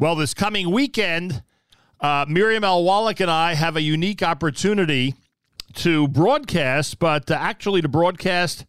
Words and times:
Well, 0.00 0.14
this 0.14 0.32
coming 0.32 0.70
weekend, 0.70 1.42
uh, 2.00 2.24
Miriam 2.28 2.62
L. 2.62 2.84
Wallach 2.84 3.18
and 3.18 3.28
I 3.28 3.54
have 3.54 3.74
a 3.74 3.82
unique 3.82 4.22
opportunity 4.22 5.16
to 5.74 6.06
broadcast, 6.06 7.00
but 7.00 7.28
uh, 7.28 7.34
actually 7.34 7.82
to 7.82 7.88
broadcast 7.88 8.64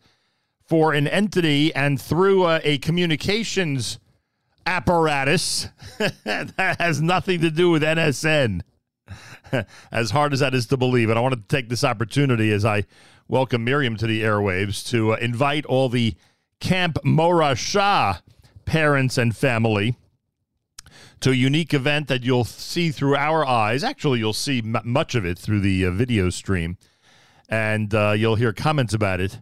for 0.65 0.91
an 0.91 1.07
entity 1.07 1.71
and 1.75 2.01
through 2.01 2.45
uh, 2.45 2.61
a 2.63 2.79
communications 2.79 3.99
apparatus 4.65 5.67
that 6.23 6.75
has 6.79 6.99
nothing 6.99 7.41
to 7.41 7.51
do 7.51 7.69
with 7.69 7.83
NSN. 7.83 8.61
as 9.91 10.09
hard 10.09 10.33
as 10.33 10.39
that 10.39 10.55
is 10.55 10.65
to 10.65 10.77
believe. 10.77 11.09
And 11.11 11.19
I 11.19 11.21
want 11.21 11.35
to 11.35 11.55
take 11.55 11.69
this 11.69 11.83
opportunity 11.83 12.51
as 12.51 12.65
I 12.65 12.85
welcome 13.27 13.63
Miriam 13.63 13.95
to 13.97 14.07
the 14.07 14.23
airwaves 14.23 14.83
to 14.89 15.13
uh, 15.13 15.17
invite 15.17 15.67
all 15.67 15.89
the 15.89 16.15
Camp 16.59 16.97
Morasha 17.05 18.23
parents 18.65 19.19
and 19.19 19.37
family 19.37 19.95
to 21.21 21.31
a 21.31 21.35
unique 21.35 21.73
event 21.73 22.07
that 22.07 22.23
you'll 22.23 22.45
see 22.45 22.91
through 22.91 23.15
our 23.15 23.45
eyes. 23.45 23.83
Actually, 23.83 24.19
you'll 24.19 24.33
see 24.33 24.59
m- 24.59 24.81
much 24.83 25.15
of 25.15 25.25
it 25.25 25.37
through 25.37 25.59
the 25.59 25.85
uh, 25.85 25.91
video 25.91 26.29
stream, 26.29 26.77
and 27.49 27.93
uh, 27.93 28.11
you'll 28.11 28.35
hear 28.35 28.53
comments 28.53 28.93
about 28.93 29.19
it 29.19 29.39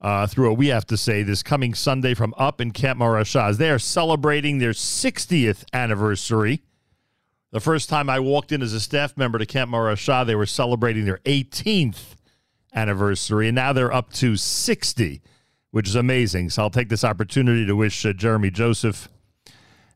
uh, 0.00 0.26
through 0.26 0.48
what 0.48 0.58
we 0.58 0.68
have 0.68 0.86
to 0.86 0.96
say 0.96 1.22
this 1.22 1.42
coming 1.42 1.74
Sunday 1.74 2.14
from 2.14 2.34
Up 2.38 2.60
in 2.60 2.70
Camp 2.70 2.98
Morasha. 3.00 3.56
They 3.56 3.70
are 3.70 3.78
celebrating 3.78 4.58
their 4.58 4.72
60th 4.72 5.64
anniversary. 5.72 6.62
The 7.52 7.60
first 7.60 7.88
time 7.88 8.08
I 8.08 8.20
walked 8.20 8.52
in 8.52 8.62
as 8.62 8.72
a 8.72 8.80
staff 8.80 9.16
member 9.16 9.38
to 9.38 9.46
Camp 9.46 9.70
Morasha, 9.70 10.24
they 10.24 10.36
were 10.36 10.46
celebrating 10.46 11.04
their 11.04 11.18
18th 11.18 12.14
anniversary, 12.74 13.48
and 13.48 13.56
now 13.56 13.72
they're 13.72 13.92
up 13.92 14.12
to 14.14 14.36
60, 14.36 15.20
which 15.70 15.88
is 15.88 15.96
amazing. 15.96 16.50
So 16.50 16.62
I'll 16.62 16.70
take 16.70 16.88
this 16.88 17.04
opportunity 17.04 17.66
to 17.66 17.74
wish 17.74 18.06
uh, 18.06 18.12
Jeremy 18.12 18.50
Joseph 18.50 19.08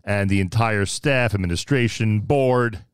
and 0.04 0.28
the 0.28 0.40
entire 0.40 0.86
staff, 0.86 1.34
administration, 1.34 2.20
board, 2.20 2.84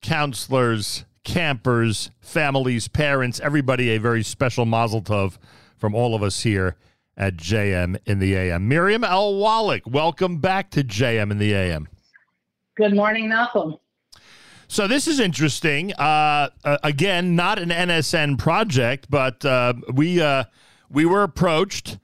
counselors, 0.00 1.04
campers, 1.24 2.10
families, 2.20 2.88
parents, 2.88 3.38
everybody 3.40 3.90
a 3.90 3.98
very 3.98 4.22
special 4.22 4.64
mazel 4.64 5.02
tov 5.02 5.36
from 5.76 5.94
all 5.94 6.14
of 6.14 6.22
us 6.22 6.42
here 6.42 6.76
at 7.16 7.36
JM 7.36 7.98
in 8.06 8.18
the 8.18 8.34
AM. 8.34 8.66
Miriam 8.66 9.04
L. 9.04 9.36
Wallach, 9.36 9.82
welcome 9.86 10.38
back 10.38 10.70
to 10.70 10.82
JM 10.82 11.30
in 11.30 11.38
the 11.38 11.52
AM. 11.52 11.88
Good 12.74 12.94
morning, 12.94 13.28
Nachum. 13.28 13.78
So 14.66 14.88
this 14.88 15.06
is 15.06 15.20
interesting. 15.20 15.92
Uh, 15.92 16.48
uh, 16.64 16.78
again, 16.82 17.36
not 17.36 17.58
an 17.58 17.68
NSN 17.68 18.38
project, 18.38 19.08
but 19.10 19.44
uh, 19.44 19.74
we 19.92 20.22
uh, 20.22 20.44
we 20.88 21.04
were 21.04 21.22
approached. 21.22 21.98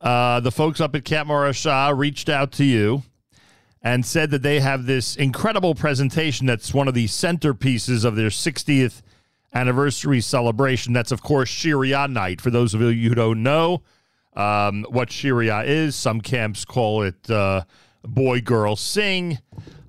Uh, 0.00 0.38
the 0.38 0.52
folks 0.52 0.80
up 0.80 0.94
at 0.94 1.04
Camp 1.04 1.28
Morasha 1.28 1.96
reached 1.96 2.28
out 2.28 2.52
to 2.52 2.64
you 2.64 3.02
and 3.82 4.06
said 4.06 4.30
that 4.30 4.42
they 4.42 4.60
have 4.60 4.86
this 4.86 5.16
incredible 5.16 5.74
presentation 5.74 6.46
that's 6.46 6.72
one 6.72 6.88
of 6.88 6.94
the 6.94 7.06
centerpieces 7.06 8.04
of 8.04 8.14
their 8.14 8.28
60th 8.28 9.02
anniversary 9.52 10.20
celebration. 10.20 10.92
That's, 10.92 11.12
of 11.12 11.22
course, 11.22 11.50
Shiria 11.50 12.10
Night. 12.10 12.40
For 12.40 12.50
those 12.50 12.74
of 12.74 12.80
you 12.80 13.08
who 13.08 13.14
don't 13.14 13.42
know 13.42 13.82
um, 14.34 14.86
what 14.88 15.08
Shiria 15.08 15.66
is, 15.66 15.96
some 15.96 16.20
camps 16.20 16.64
call 16.64 17.02
it 17.02 17.28
uh, 17.30 17.64
Boy 18.04 18.40
Girl 18.40 18.76
Sing. 18.76 19.38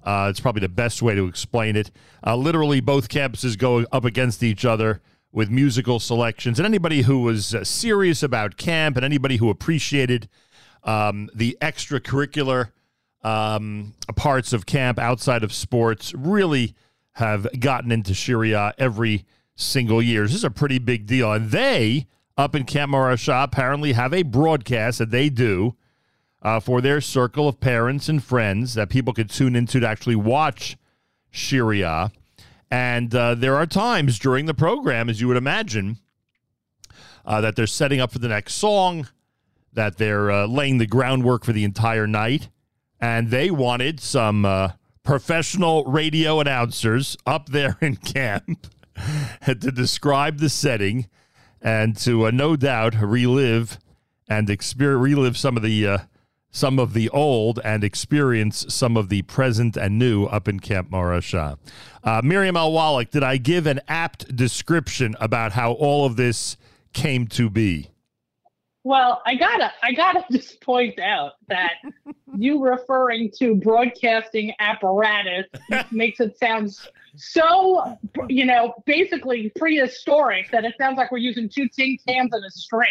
Uh, 0.04 0.28
it's 0.30 0.40
probably 0.40 0.62
the 0.62 0.70
best 0.70 1.02
way 1.02 1.16
to 1.16 1.28
explain 1.28 1.76
it. 1.76 1.92
Uh, 2.26 2.36
literally, 2.36 2.82
both 2.82 3.10
campuses 3.10 3.58
go 3.58 3.86
up 3.92 4.06
against 4.06 4.44
each 4.44 4.66
other 4.66 5.02
with 5.32 5.50
musical 5.50 6.00
selections. 6.00 6.60
And 6.60 6.66
anybody 6.66 7.04
who 7.04 7.22
was 7.22 7.56
uh, 7.56 7.64
serious 7.64 8.22
about 8.22 8.58
camp 8.58 8.98
and 8.98 9.06
anybody 9.06 9.38
who 9.38 9.50
appreciated 9.50 10.30
um, 10.84 11.30
the 11.34 11.58
extracurricular 11.62 12.72
um, 13.24 13.94
parts 14.16 14.54
of 14.54 14.66
camp 14.66 15.00
outside 15.00 15.44
of 15.44 15.54
sports 15.54 16.14
really 16.14 16.76
have 17.14 17.48
gotten 17.60 17.92
into 17.92 18.14
Shiria 18.14 18.74
every 18.78 19.26
single 19.56 20.02
year. 20.02 20.24
This 20.24 20.36
is 20.36 20.44
a 20.44 20.50
pretty 20.50 20.80
big 20.80 21.06
deal. 21.06 21.32
And 21.32 21.52
they, 21.52 22.08
up 22.38 22.56
in 22.56 22.66
Camp 22.66 22.92
Morasha, 22.92 23.44
apparently 23.44 23.94
have 23.94 24.14
a 24.14 24.24
broadcast 24.24 24.98
that 25.00 25.12
they 25.12 25.30
do 25.30 25.76
uh, 26.42 26.60
for 26.60 26.82
their 26.82 27.00
circle 27.00 27.48
of 27.48 27.60
parents 27.60 28.10
and 28.10 28.24
friends 28.24 28.74
that 28.74 28.90
people 28.90 29.14
could 29.14 29.30
tune 29.30 29.56
into 29.56 29.80
to 29.80 29.88
actually 29.88 30.16
watch 30.16 30.76
Shiria. 31.32 32.12
And 32.70 33.14
uh, 33.14 33.36
there 33.36 33.56
are 33.56 33.68
times 33.68 34.18
during 34.18 34.48
the 34.48 34.54
program, 34.54 35.10
as 35.10 35.22
you 35.22 35.28
would 35.28 35.38
imagine, 35.38 36.00
uh, 37.24 37.40
that 37.42 37.56
they're 37.56 37.68
setting 37.68 38.02
up 38.02 38.12
for 38.12 38.20
the 38.20 38.28
next 38.28 38.56
song, 38.56 39.08
that 39.72 39.98
they're 39.98 40.32
uh, 40.32 40.48
laying 40.48 40.80
the 40.80 40.88
groundwork 40.88 41.46
for 41.46 41.54
the 41.54 41.64
entire 41.64 42.08
night 42.08 42.50
and 43.04 43.32
they 43.32 43.52
wanted 43.52 44.00
some 44.00 44.46
uh, 44.46 44.72
professional 45.04 45.84
radio 45.84 46.40
announcers 46.40 47.18
up 47.26 47.50
there 47.50 47.78
in 47.82 47.98
camp 47.98 48.66
to 49.46 49.56
describe 49.56 50.38
the 50.38 50.48
setting 50.48 51.10
and 51.62 51.98
to 51.98 52.26
uh, 52.26 52.32
no 52.32 52.56
doubt 52.56 52.96
relive 52.96 53.78
and 54.30 54.50
experience 54.50 55.02
relive 55.02 55.38
some 55.38 55.58
of 55.58 55.64
the 55.64 55.86
uh, 55.86 55.98
some 56.50 56.80
of 56.80 56.94
the 56.94 57.10
old 57.10 57.60
and 57.66 57.84
experience 57.84 58.66
some 58.70 58.96
of 58.96 59.10
the 59.10 59.22
present 59.24 59.76
and 59.76 60.00
new 60.00 60.24
up 60.28 60.48
in 60.48 60.62
Camp 60.62 60.90
Morasha. 60.90 61.58
Uh, 62.06 62.22
Miriam 62.24 62.56
L. 62.56 62.72
Wallach, 62.72 63.12
did 63.12 63.24
I 63.24 63.36
give 63.36 63.68
an 63.68 63.82
apt 63.90 64.34
description 64.34 65.14
about 65.20 65.52
how 65.52 65.74
all 65.74 66.06
of 66.06 66.16
this 66.16 66.56
came 66.94 67.28
to 67.28 67.50
be? 67.50 67.90
Well, 68.84 69.22
I 69.26 69.36
gotta, 69.36 69.72
I 69.82 69.94
gotta 69.94 70.26
just 70.32 70.60
point 70.62 71.00
out 71.00 71.34
that 71.48 71.74
you 72.38 72.64
referring 72.64 73.32
to 73.40 73.56
broadcasting 73.56 74.54
apparatus 74.60 75.48
makes 75.92 76.20
it 76.20 76.38
sound 76.38 76.76
so, 77.16 77.98
you 78.28 78.46
know, 78.46 78.74
basically 78.86 79.52
prehistoric 79.56 80.52
that 80.52 80.66
it 80.66 80.74
sounds 80.80 80.98
like 80.98 81.12
we're 81.12 81.20
using 81.20 81.48
two 81.48 81.70
tin 81.70 81.98
cans 82.08 82.34
and 82.34 82.44
a 82.44 82.50
string. 82.50 82.90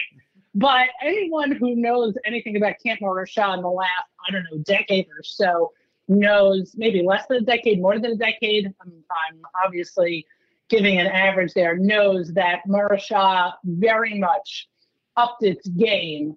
But 0.55 0.89
anyone 1.03 1.53
who 1.53 1.75
knows 1.75 2.15
anything 2.25 2.57
about 2.57 2.75
Camp 2.85 3.01
Morasha 3.01 3.57
in 3.57 3.63
the 3.63 3.69
last, 3.69 3.91
I 4.29 4.33
don't 4.33 4.45
know, 4.51 4.59
decade 4.59 5.07
or 5.07 5.23
so 5.23 5.73
knows 6.09 6.75
maybe 6.77 7.03
less 7.03 7.27
than 7.27 7.39
a 7.39 7.41
decade, 7.41 7.81
more 7.81 7.99
than 7.99 8.13
a 8.13 8.17
decade. 8.17 8.67
I'm, 8.81 8.93
I'm 9.29 9.41
obviously 9.65 10.27
giving 10.69 11.01
an 11.01 11.07
average 11.07 11.55
there, 11.55 11.77
knows 11.77 12.33
that 12.35 12.61
Morasha 12.69 13.55
very 13.65 14.19
much 14.19 14.69
upped 15.17 15.43
its 15.43 15.67
game 15.69 16.37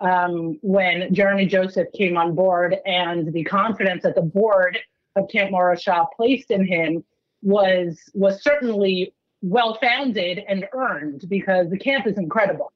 um, 0.00 0.58
when 0.62 1.12
Jeremy 1.14 1.46
Joseph 1.46 1.88
came 1.96 2.16
on 2.16 2.34
board, 2.34 2.76
and 2.84 3.32
the 3.32 3.44
confidence 3.44 4.02
that 4.02 4.14
the 4.14 4.22
board 4.22 4.78
of 5.16 5.28
Camp 5.28 5.52
Morasha 5.52 6.06
placed 6.16 6.50
in 6.50 6.66
him 6.66 7.04
was 7.42 8.00
was 8.14 8.42
certainly 8.42 9.14
well 9.42 9.76
founded 9.80 10.40
and 10.48 10.66
earned 10.72 11.24
because 11.28 11.68
the 11.70 11.78
camp 11.78 12.06
is 12.06 12.16
incredible. 12.16 12.72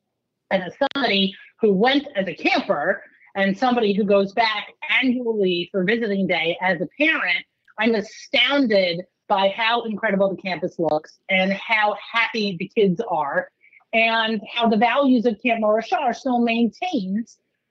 And 0.50 0.62
as 0.62 0.74
somebody 0.94 1.34
who 1.60 1.72
went 1.72 2.06
as 2.16 2.26
a 2.28 2.34
camper 2.34 3.02
and 3.34 3.56
somebody 3.56 3.94
who 3.94 4.04
goes 4.04 4.32
back 4.32 4.68
annually 5.02 5.68
for 5.70 5.84
visiting 5.84 6.26
day 6.26 6.56
as 6.60 6.80
a 6.80 6.88
parent, 6.98 7.44
I'm 7.78 7.94
astounded 7.94 9.02
by 9.28 9.48
how 9.48 9.82
incredible 9.82 10.34
the 10.34 10.40
campus 10.40 10.78
looks 10.78 11.18
and 11.28 11.52
how 11.52 11.96
happy 12.12 12.56
the 12.58 12.70
kids 12.74 13.00
are 13.08 13.48
and 13.96 14.42
how 14.52 14.68
the 14.68 14.76
values 14.76 15.24
of 15.24 15.40
Camp 15.42 15.64
Morasha 15.64 15.98
are 15.98 16.12
still 16.12 16.40
maintained 16.40 17.26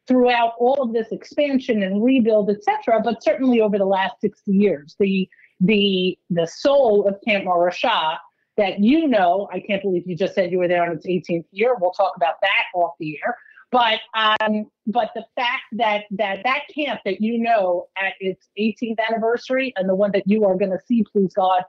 throughout 0.07 0.53
all 0.59 0.81
of 0.81 0.91
this 0.91 1.11
expansion 1.11 1.83
and 1.83 2.03
rebuild, 2.03 2.49
et 2.49 2.63
cetera, 2.63 2.99
but 2.99 3.23
certainly 3.23 3.61
over 3.61 3.77
the 3.77 3.85
last 3.85 4.19
60 4.21 4.51
years. 4.51 4.95
The 4.99 5.29
the 5.61 6.17
the 6.29 6.47
soul 6.47 7.07
of 7.07 7.15
Camp 7.25 7.45
Morasha 7.45 8.17
that 8.57 8.79
you 8.79 9.07
know, 9.07 9.47
I 9.53 9.59
can't 9.59 9.81
believe 9.83 10.03
you 10.07 10.15
just 10.15 10.33
said 10.33 10.51
you 10.51 10.57
were 10.57 10.67
there 10.67 10.83
on 10.83 10.91
its 10.91 11.05
18th 11.05 11.45
year. 11.51 11.75
We'll 11.79 11.91
talk 11.91 12.13
about 12.15 12.35
that 12.41 12.63
off 12.73 12.93
the 12.99 13.19
air. 13.23 13.37
But 13.71 13.99
um, 14.15 14.65
but 14.87 15.11
the 15.13 15.25
fact 15.35 15.63
that 15.73 16.05
that 16.11 16.39
that 16.43 16.61
camp 16.73 17.01
that 17.05 17.21
you 17.21 17.37
know 17.37 17.87
at 17.97 18.13
its 18.19 18.47
18th 18.59 18.97
anniversary 19.09 19.73
and 19.75 19.87
the 19.87 19.95
one 19.95 20.11
that 20.13 20.23
you 20.25 20.43
are 20.45 20.55
going 20.55 20.71
to 20.71 20.79
see, 20.87 21.05
please 21.11 21.33
God, 21.35 21.63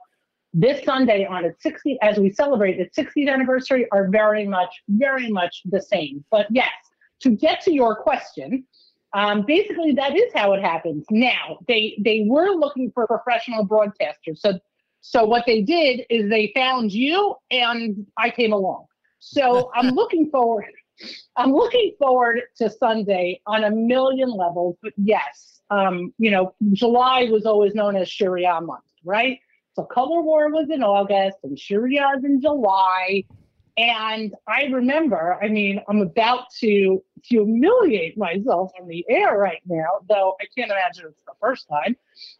this 0.53 0.83
Sunday 0.83 1.25
on 1.25 1.45
its 1.45 1.63
60th, 1.63 1.97
as 2.01 2.17
we 2.17 2.31
celebrate 2.31 2.79
its 2.79 2.97
60th 2.97 3.31
anniversary, 3.31 3.87
are 3.91 4.07
very 4.09 4.47
much, 4.47 4.73
very 4.89 5.29
much 5.29 5.61
the 5.65 5.81
same. 5.81 6.23
But 6.31 6.47
yes, 6.49 6.71
to 7.21 7.31
get 7.31 7.61
to 7.61 7.73
your 7.73 7.95
question, 7.95 8.65
um, 9.13 9.45
basically 9.45 9.93
that 9.93 10.15
is 10.15 10.31
how 10.33 10.53
it 10.53 10.61
happens. 10.61 11.05
Now 11.09 11.59
they 11.67 11.97
they 12.03 12.25
were 12.27 12.49
looking 12.49 12.91
for 12.91 13.07
professional 13.07 13.65
broadcasters, 13.65 14.39
so 14.39 14.59
so 15.01 15.25
what 15.25 15.45
they 15.45 15.61
did 15.61 16.05
is 16.09 16.29
they 16.29 16.51
found 16.55 16.91
you, 16.91 17.35
and 17.49 18.05
I 18.17 18.29
came 18.29 18.51
along. 18.51 18.85
So 19.19 19.71
I'm 19.75 19.89
looking 19.89 20.29
forward. 20.29 20.73
I'm 21.35 21.53
looking 21.53 21.93
forward 21.99 22.41
to 22.57 22.69
Sunday 22.69 23.41
on 23.45 23.63
a 23.63 23.71
million 23.71 24.29
levels. 24.29 24.75
But 24.81 24.93
yes, 24.97 25.61
um, 25.69 26.13
you 26.17 26.31
know, 26.31 26.53
July 26.73 27.27
was 27.31 27.45
always 27.45 27.75
known 27.75 27.95
as 27.95 28.09
Shiria 28.09 28.65
month, 28.65 28.83
right? 29.03 29.39
So 29.77 29.83
Color 29.83 30.23
War 30.23 30.49
was 30.49 30.71
in 30.71 30.81
August 30.81 31.37
and 31.43 31.55
Shiria's 31.55 32.25
in 32.25 32.41
July. 32.41 33.23
And 33.77 34.33
I 34.47 34.63
remember, 34.63 35.37
I 35.39 35.49
mean, 35.49 35.79
I'm 35.87 36.01
about 36.01 36.45
to 36.61 37.03
humiliate 37.23 38.17
myself 38.17 38.71
on 38.81 38.87
the 38.87 39.05
air 39.07 39.37
right 39.37 39.61
now, 39.67 39.99
though 40.09 40.35
I 40.41 40.45
can't 40.57 40.71
imagine 40.71 41.05
it's 41.09 41.21
the 41.27 41.33
first 41.39 41.67
time. 41.69 41.95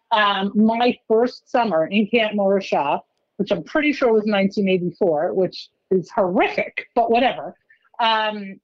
Um, 0.10 0.52
my 0.56 0.98
first 1.08 1.48
summer 1.48 1.86
in 1.86 2.08
Camp 2.08 2.34
Morasha, 2.34 3.02
which 3.36 3.52
I'm 3.52 3.64
pretty 3.64 3.94
sure 3.94 4.08
was 4.08 4.24
1984, 4.26 5.36
which 5.36 5.70
is 5.92 6.10
horrific, 6.10 6.88
but 6.96 7.12
whatever. 7.12 7.54
Um, 8.00 8.60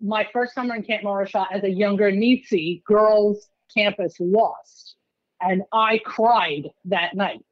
my 0.00 0.26
first 0.32 0.54
summer 0.54 0.74
in 0.74 0.84
Camp 0.84 1.04
Morasha 1.04 1.44
as 1.52 1.64
a 1.64 1.70
younger 1.70 2.10
Nitsi, 2.10 2.82
girls 2.84 3.50
campus 3.76 4.16
lost. 4.18 4.96
And 5.42 5.64
I 5.70 5.98
cried 5.98 6.70
that 6.86 7.14
night. 7.14 7.44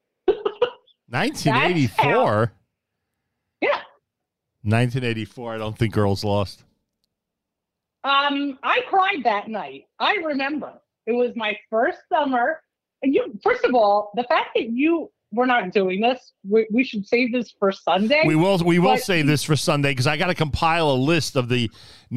1984? 1.08 2.52
Yeah. 3.60 3.69
1984. 4.62 5.54
I 5.54 5.58
don't 5.58 5.76
think 5.78 5.92
girls 5.94 6.25
lost. 6.25 6.64
Um, 8.04 8.58
I 8.62 8.80
cried 8.88 9.25
that 9.25 9.48
night. 9.48 9.84
I 9.98 10.14
remember. 10.16 10.72
It 11.06 11.12
was 11.12 11.32
my 11.36 11.56
first 11.70 11.98
summer. 12.12 12.62
And 13.02 13.14
you, 13.14 13.38
first 13.42 13.64
of 13.64 13.75
all, 13.75 14.10
the 14.14 14.25
fact 14.25 14.50
that 14.54 14.70
you 14.70 15.10
we're 15.32 15.46
not 15.46 15.72
doing 15.72 16.00
this. 16.00 16.32
We, 16.48 16.66
we 16.72 16.84
should 16.84 17.06
save 17.06 17.32
this 17.32 17.52
for 17.58 17.70
Sunday. 17.70 18.22
We 18.26 18.34
will. 18.34 18.58
We 18.58 18.78
will 18.78 18.96
save 18.96 19.26
this 19.26 19.44
for 19.44 19.56
Sunday 19.56 19.90
because 19.90 20.06
I 20.06 20.16
got 20.16 20.28
to 20.28 20.34
compile 20.34 20.90
a 20.90 20.94
list 20.94 21.36
of 21.36 21.48
the 21.48 21.70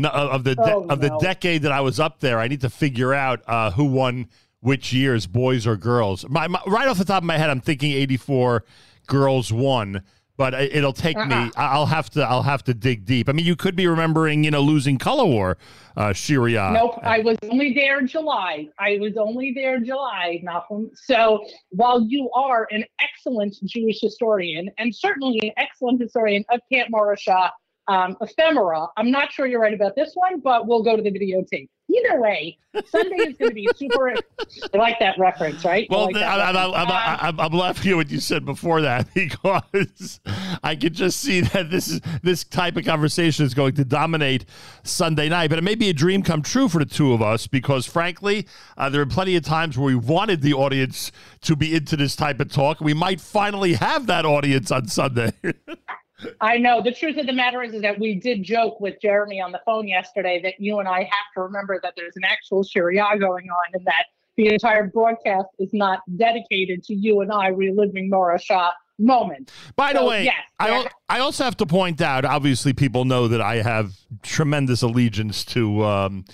of 0.03 0.43
the 0.43 0.55
de- 0.55 0.73
oh, 0.73 0.87
of 0.87 1.01
the 1.01 1.17
decade 1.19 1.63
that 1.63 1.71
I 1.71 1.81
was 1.81 1.99
up 1.99 2.19
there. 2.19 2.39
I 2.39 2.47
need 2.47 2.61
to 2.61 2.69
figure 2.69 3.13
out 3.13 3.41
uh, 3.47 3.71
who 3.71 3.85
won 3.85 4.27
which 4.61 4.93
years, 4.93 5.27
boys 5.27 5.67
or 5.67 5.75
girls. 5.75 6.25
My, 6.29 6.47
my, 6.47 6.61
right 6.65 6.87
off 6.87 6.97
the 6.97 7.05
top 7.05 7.23
of 7.23 7.27
my 7.27 7.37
head, 7.37 7.49
I'm 7.49 7.61
thinking 7.61 7.91
'84 7.91 8.63
girls 9.07 9.51
won 9.51 10.03
but 10.41 10.55
it'll 10.55 10.91
take 10.91 11.17
uh-huh. 11.17 11.45
me. 11.45 11.51
I'll 11.55 11.85
have 11.85 12.09
to. 12.11 12.23
I'll 12.23 12.41
have 12.41 12.63
to 12.63 12.73
dig 12.73 13.05
deep. 13.05 13.29
I 13.29 13.31
mean, 13.31 13.45
you 13.45 13.55
could 13.55 13.75
be 13.75 13.85
remembering, 13.85 14.43
you 14.43 14.49
know, 14.49 14.61
losing 14.61 14.97
color 14.97 15.25
war, 15.25 15.59
uh, 15.95 16.07
Shiria. 16.09 16.73
Nope, 16.73 16.99
I 17.03 17.19
was 17.19 17.37
only 17.43 17.75
there 17.75 17.99
in 17.99 18.07
July. 18.07 18.67
I 18.79 18.97
was 18.99 19.17
only 19.17 19.53
there 19.55 19.75
in 19.75 19.85
July, 19.85 20.41
Nachum. 20.43 20.89
So 20.95 21.45
while 21.69 22.03
you 22.07 22.31
are 22.31 22.67
an 22.71 22.85
excellent 22.99 23.55
Jewish 23.65 24.01
historian 24.01 24.71
and 24.79 24.95
certainly 24.95 25.39
an 25.43 25.51
excellent 25.57 26.01
historian 26.01 26.43
of 26.49 26.59
Camp 26.73 26.89
Morasha, 26.91 27.51
um, 27.87 28.15
ephemera. 28.21 28.87
I'm 28.97 29.11
not 29.11 29.31
sure 29.31 29.47
you're 29.47 29.61
right 29.61 29.73
about 29.73 29.95
this 29.95 30.11
one, 30.13 30.39
but 30.39 30.67
we'll 30.67 30.83
go 30.83 30.95
to 30.95 31.01
the 31.01 31.11
videotape. 31.11 31.69
Either 31.93 32.21
way, 32.21 32.57
Sunday 32.87 33.17
is 33.17 33.35
going 33.35 33.49
to 33.49 33.55
be 33.55 33.67
super. 33.75 34.15
I 34.73 34.77
like 34.77 34.99
that 34.99 35.19
reference, 35.19 35.65
right? 35.65 35.87
Well, 35.89 36.05
like 36.05 36.15
I, 36.15 37.27
am 37.27 37.37
um, 37.37 37.51
laughing 37.51 37.91
at 37.91 37.95
what 37.97 38.09
you 38.09 38.21
said 38.21 38.45
before 38.45 38.81
that 38.81 39.13
because 39.13 40.21
I 40.63 40.77
could 40.77 40.93
just 40.93 41.19
see 41.19 41.41
that 41.41 41.69
this 41.69 41.89
is 41.89 41.99
this 42.23 42.45
type 42.45 42.77
of 42.77 42.85
conversation 42.85 43.45
is 43.45 43.53
going 43.53 43.75
to 43.75 43.83
dominate 43.83 44.45
Sunday 44.83 45.27
night. 45.27 45.49
But 45.49 45.59
it 45.59 45.63
may 45.63 45.75
be 45.75 45.89
a 45.89 45.93
dream 45.93 46.23
come 46.23 46.41
true 46.41 46.69
for 46.69 46.79
the 46.79 46.85
two 46.85 47.11
of 47.11 47.21
us 47.21 47.45
because, 47.45 47.85
frankly, 47.85 48.47
uh, 48.77 48.89
there 48.89 49.01
are 49.01 49.05
plenty 49.05 49.35
of 49.35 49.43
times 49.43 49.77
where 49.77 49.87
we 49.87 49.95
wanted 49.95 50.41
the 50.41 50.53
audience 50.53 51.11
to 51.41 51.57
be 51.57 51.75
into 51.75 51.97
this 51.97 52.15
type 52.15 52.39
of 52.39 52.49
talk. 52.49 52.79
We 52.79 52.93
might 52.93 53.19
finally 53.19 53.73
have 53.73 54.07
that 54.07 54.25
audience 54.25 54.71
on 54.71 54.87
Sunday. 54.87 55.33
I 56.39 56.57
know. 56.57 56.81
The 56.81 56.91
truth 56.91 57.17
of 57.17 57.25
the 57.25 57.33
matter 57.33 57.61
is, 57.63 57.73
is 57.73 57.81
that 57.81 57.99
we 57.99 58.15
did 58.15 58.43
joke 58.43 58.79
with 58.79 58.95
Jeremy 59.01 59.41
on 59.41 59.51
the 59.51 59.61
phone 59.65 59.87
yesterday 59.87 60.41
that 60.43 60.59
you 60.59 60.79
and 60.79 60.87
I 60.87 60.99
have 60.99 61.33
to 61.35 61.41
remember 61.41 61.79
that 61.83 61.93
there's 61.95 62.15
an 62.15 62.23
actual 62.23 62.63
Shiria 62.63 63.19
going 63.19 63.49
on 63.49 63.65
and 63.73 63.85
that 63.85 64.05
the 64.37 64.47
entire 64.47 64.87
broadcast 64.87 65.49
is 65.59 65.69
not 65.73 65.99
dedicated 66.17 66.83
to 66.85 66.93
you 66.93 67.21
and 67.21 67.31
I 67.31 67.47
reliving 67.47 68.09
Morasha 68.09 68.71
moment. 68.97 69.51
By 69.75 69.93
the 69.93 70.05
way, 70.05 70.25
yes, 70.25 70.35
I, 70.59 70.87
I 71.09 71.19
also 71.19 71.43
have 71.43 71.57
to 71.57 71.65
point 71.65 72.01
out, 72.01 72.23
obviously, 72.23 72.73
people 72.73 73.05
know 73.05 73.27
that 73.27 73.41
I 73.41 73.57
have 73.57 73.93
tremendous 74.21 74.81
allegiance 74.81 75.43
to 75.45 75.83
um, 75.83 76.25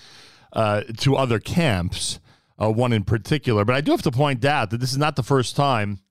uh, 0.54 0.84
to 1.00 1.16
other 1.16 1.40
camps, 1.40 2.20
uh, 2.62 2.72
one 2.72 2.94
in 2.94 3.04
particular. 3.04 3.66
But 3.66 3.76
I 3.76 3.82
do 3.82 3.92
have 3.92 4.02
to 4.04 4.12
point 4.12 4.44
out 4.46 4.70
that 4.70 4.80
this 4.80 4.92
is 4.92 4.98
not 4.98 5.16
the 5.16 5.24
first 5.24 5.56
time 5.56 6.02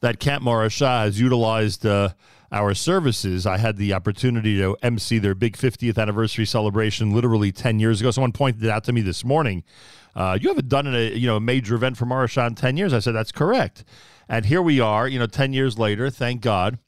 that 0.00 0.20
Camp 0.20 0.44
Morasha 0.44 1.02
has 1.02 1.18
utilized. 1.20 1.84
Uh, 1.84 2.10
our 2.50 2.74
services. 2.74 3.46
I 3.46 3.58
had 3.58 3.76
the 3.76 3.92
opportunity 3.92 4.56
to 4.58 4.76
MC 4.82 5.18
their 5.18 5.34
big 5.34 5.56
50th 5.56 5.98
anniversary 5.98 6.46
celebration 6.46 7.12
literally 7.12 7.52
10 7.52 7.80
years 7.80 8.00
ago. 8.00 8.10
Someone 8.10 8.32
pointed 8.32 8.64
it 8.64 8.70
out 8.70 8.84
to 8.84 8.92
me 8.92 9.00
this 9.00 9.24
morning. 9.24 9.64
Uh, 10.14 10.38
you 10.40 10.48
haven't 10.48 10.68
done 10.68 10.92
a 10.92 11.14
you 11.14 11.26
know 11.26 11.36
a 11.36 11.40
major 11.40 11.74
event 11.74 11.96
for 11.96 12.06
Morasha 12.06 12.46
in 12.46 12.54
10 12.54 12.76
years. 12.76 12.92
I 12.92 12.98
said 12.98 13.12
that's 13.12 13.32
correct. 13.32 13.84
And 14.28 14.44
here 14.44 14.60
we 14.60 14.80
are, 14.80 15.08
you 15.08 15.18
know, 15.18 15.26
10 15.26 15.52
years 15.52 15.78
later, 15.78 16.10
thank 16.10 16.42
God, 16.42 16.78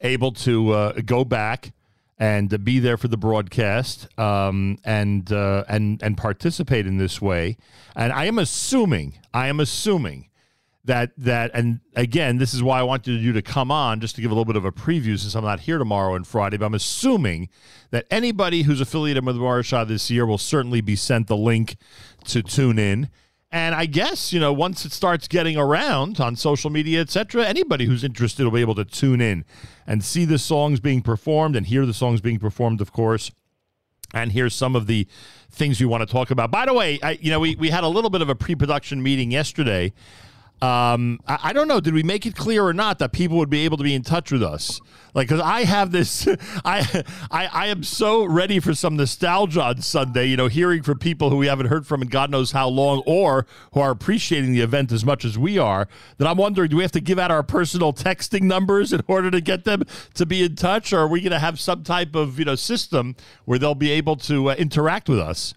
able 0.00 0.32
to 0.32 0.70
uh, 0.70 0.92
go 1.04 1.24
back 1.24 1.72
and 2.18 2.52
uh, 2.52 2.58
be 2.58 2.78
there 2.78 2.96
for 2.96 3.08
the 3.08 3.16
broadcast 3.16 4.06
um, 4.18 4.78
and 4.84 5.32
uh, 5.32 5.64
and 5.68 6.02
and 6.02 6.16
participate 6.16 6.86
in 6.86 6.98
this 6.98 7.20
way. 7.20 7.56
And 7.96 8.12
I 8.12 8.26
am 8.26 8.38
assuming, 8.38 9.18
I 9.32 9.48
am 9.48 9.60
assuming 9.60 10.28
that 10.84 11.12
that 11.16 11.50
and 11.54 11.80
again 11.96 12.36
this 12.36 12.52
is 12.52 12.62
why 12.62 12.78
i 12.78 12.82
wanted 12.82 13.20
you 13.20 13.32
to 13.32 13.40
come 13.40 13.70
on 13.70 14.00
just 14.00 14.14
to 14.14 14.20
give 14.20 14.30
a 14.30 14.34
little 14.34 14.44
bit 14.44 14.56
of 14.56 14.64
a 14.64 14.72
preview 14.72 15.18
since 15.18 15.34
i'm 15.34 15.44
not 15.44 15.60
here 15.60 15.78
tomorrow 15.78 16.14
and 16.14 16.26
friday 16.26 16.56
but 16.56 16.66
i'm 16.66 16.74
assuming 16.74 17.48
that 17.90 18.06
anybody 18.10 18.62
who's 18.62 18.80
affiliated 18.80 19.24
with 19.24 19.36
Morasha 19.36 19.86
this 19.86 20.10
year 20.10 20.26
will 20.26 20.38
certainly 20.38 20.80
be 20.80 20.94
sent 20.94 21.26
the 21.26 21.36
link 21.36 21.76
to 22.24 22.42
tune 22.42 22.78
in 22.78 23.08
and 23.50 23.74
i 23.74 23.86
guess 23.86 24.32
you 24.32 24.38
know 24.38 24.52
once 24.52 24.84
it 24.84 24.92
starts 24.92 25.26
getting 25.26 25.56
around 25.56 26.20
on 26.20 26.36
social 26.36 26.68
media 26.68 27.00
etc 27.00 27.46
anybody 27.46 27.86
who's 27.86 28.04
interested 28.04 28.44
will 28.44 28.50
be 28.50 28.60
able 28.60 28.74
to 28.74 28.84
tune 28.84 29.22
in 29.22 29.44
and 29.86 30.04
see 30.04 30.26
the 30.26 30.38
songs 30.38 30.80
being 30.80 31.00
performed 31.00 31.56
and 31.56 31.66
hear 31.66 31.86
the 31.86 31.94
songs 31.94 32.20
being 32.20 32.38
performed 32.38 32.80
of 32.82 32.92
course 32.92 33.30
and 34.12 34.32
here's 34.32 34.54
some 34.54 34.76
of 34.76 34.86
the 34.86 35.08
things 35.50 35.80
we 35.80 35.86
want 35.86 36.06
to 36.06 36.06
talk 36.06 36.30
about. 36.30 36.48
By 36.52 36.66
the 36.66 36.72
way, 36.72 37.00
I, 37.02 37.18
you 37.20 37.32
know, 37.32 37.40
we, 37.40 37.56
we 37.56 37.70
had 37.70 37.82
a 37.82 37.88
little 37.88 38.10
bit 38.10 38.22
of 38.22 38.28
a 38.28 38.34
pre-production 38.36 39.02
meeting 39.02 39.32
yesterday 39.32 39.92
um, 40.62 41.20
I, 41.26 41.38
I, 41.42 41.52
don't 41.52 41.68
know. 41.68 41.80
Did 41.80 41.94
we 41.94 42.02
make 42.02 42.24
it 42.24 42.36
clear 42.36 42.64
or 42.64 42.72
not 42.72 42.98
that 43.00 43.12
people 43.12 43.36
would 43.38 43.50
be 43.50 43.64
able 43.64 43.76
to 43.76 43.82
be 43.82 43.94
in 43.94 44.02
touch 44.02 44.32
with 44.32 44.42
us? 44.42 44.80
Like, 45.12 45.28
because 45.28 45.42
I 45.42 45.64
have 45.64 45.90
this, 45.92 46.26
I, 46.64 47.04
I, 47.30 47.46
I 47.46 47.66
am 47.66 47.82
so 47.82 48.24
ready 48.24 48.60
for 48.60 48.74
some 48.74 48.96
nostalgia 48.96 49.62
on 49.62 49.82
Sunday. 49.82 50.26
You 50.26 50.36
know, 50.36 50.48
hearing 50.48 50.82
from 50.82 50.98
people 50.98 51.28
who 51.28 51.36
we 51.36 51.48
haven't 51.48 51.66
heard 51.66 51.86
from 51.86 52.02
in 52.02 52.08
God 52.08 52.30
knows 52.30 52.52
how 52.52 52.68
long, 52.68 53.02
or 53.04 53.46
who 53.72 53.80
are 53.80 53.90
appreciating 53.90 54.52
the 54.52 54.62
event 54.62 54.90
as 54.90 55.04
much 55.04 55.24
as 55.24 55.36
we 55.36 55.58
are. 55.58 55.86
That 56.16 56.28
I'm 56.28 56.38
wondering, 56.38 56.70
do 56.70 56.76
we 56.76 56.82
have 56.82 56.92
to 56.92 57.00
give 57.00 57.18
out 57.18 57.30
our 57.30 57.42
personal 57.42 57.92
texting 57.92 58.42
numbers 58.42 58.92
in 58.92 59.02
order 59.06 59.30
to 59.30 59.40
get 59.40 59.64
them 59.64 59.82
to 60.14 60.24
be 60.24 60.44
in 60.44 60.56
touch, 60.56 60.92
or 60.92 61.00
are 61.00 61.08
we 61.08 61.20
going 61.20 61.32
to 61.32 61.38
have 61.40 61.60
some 61.60 61.82
type 61.82 62.14
of 62.14 62.38
you 62.38 62.44
know 62.44 62.54
system 62.54 63.16
where 63.44 63.58
they'll 63.58 63.74
be 63.74 63.90
able 63.90 64.16
to 64.16 64.50
uh, 64.50 64.54
interact 64.54 65.08
with 65.08 65.18
us? 65.18 65.52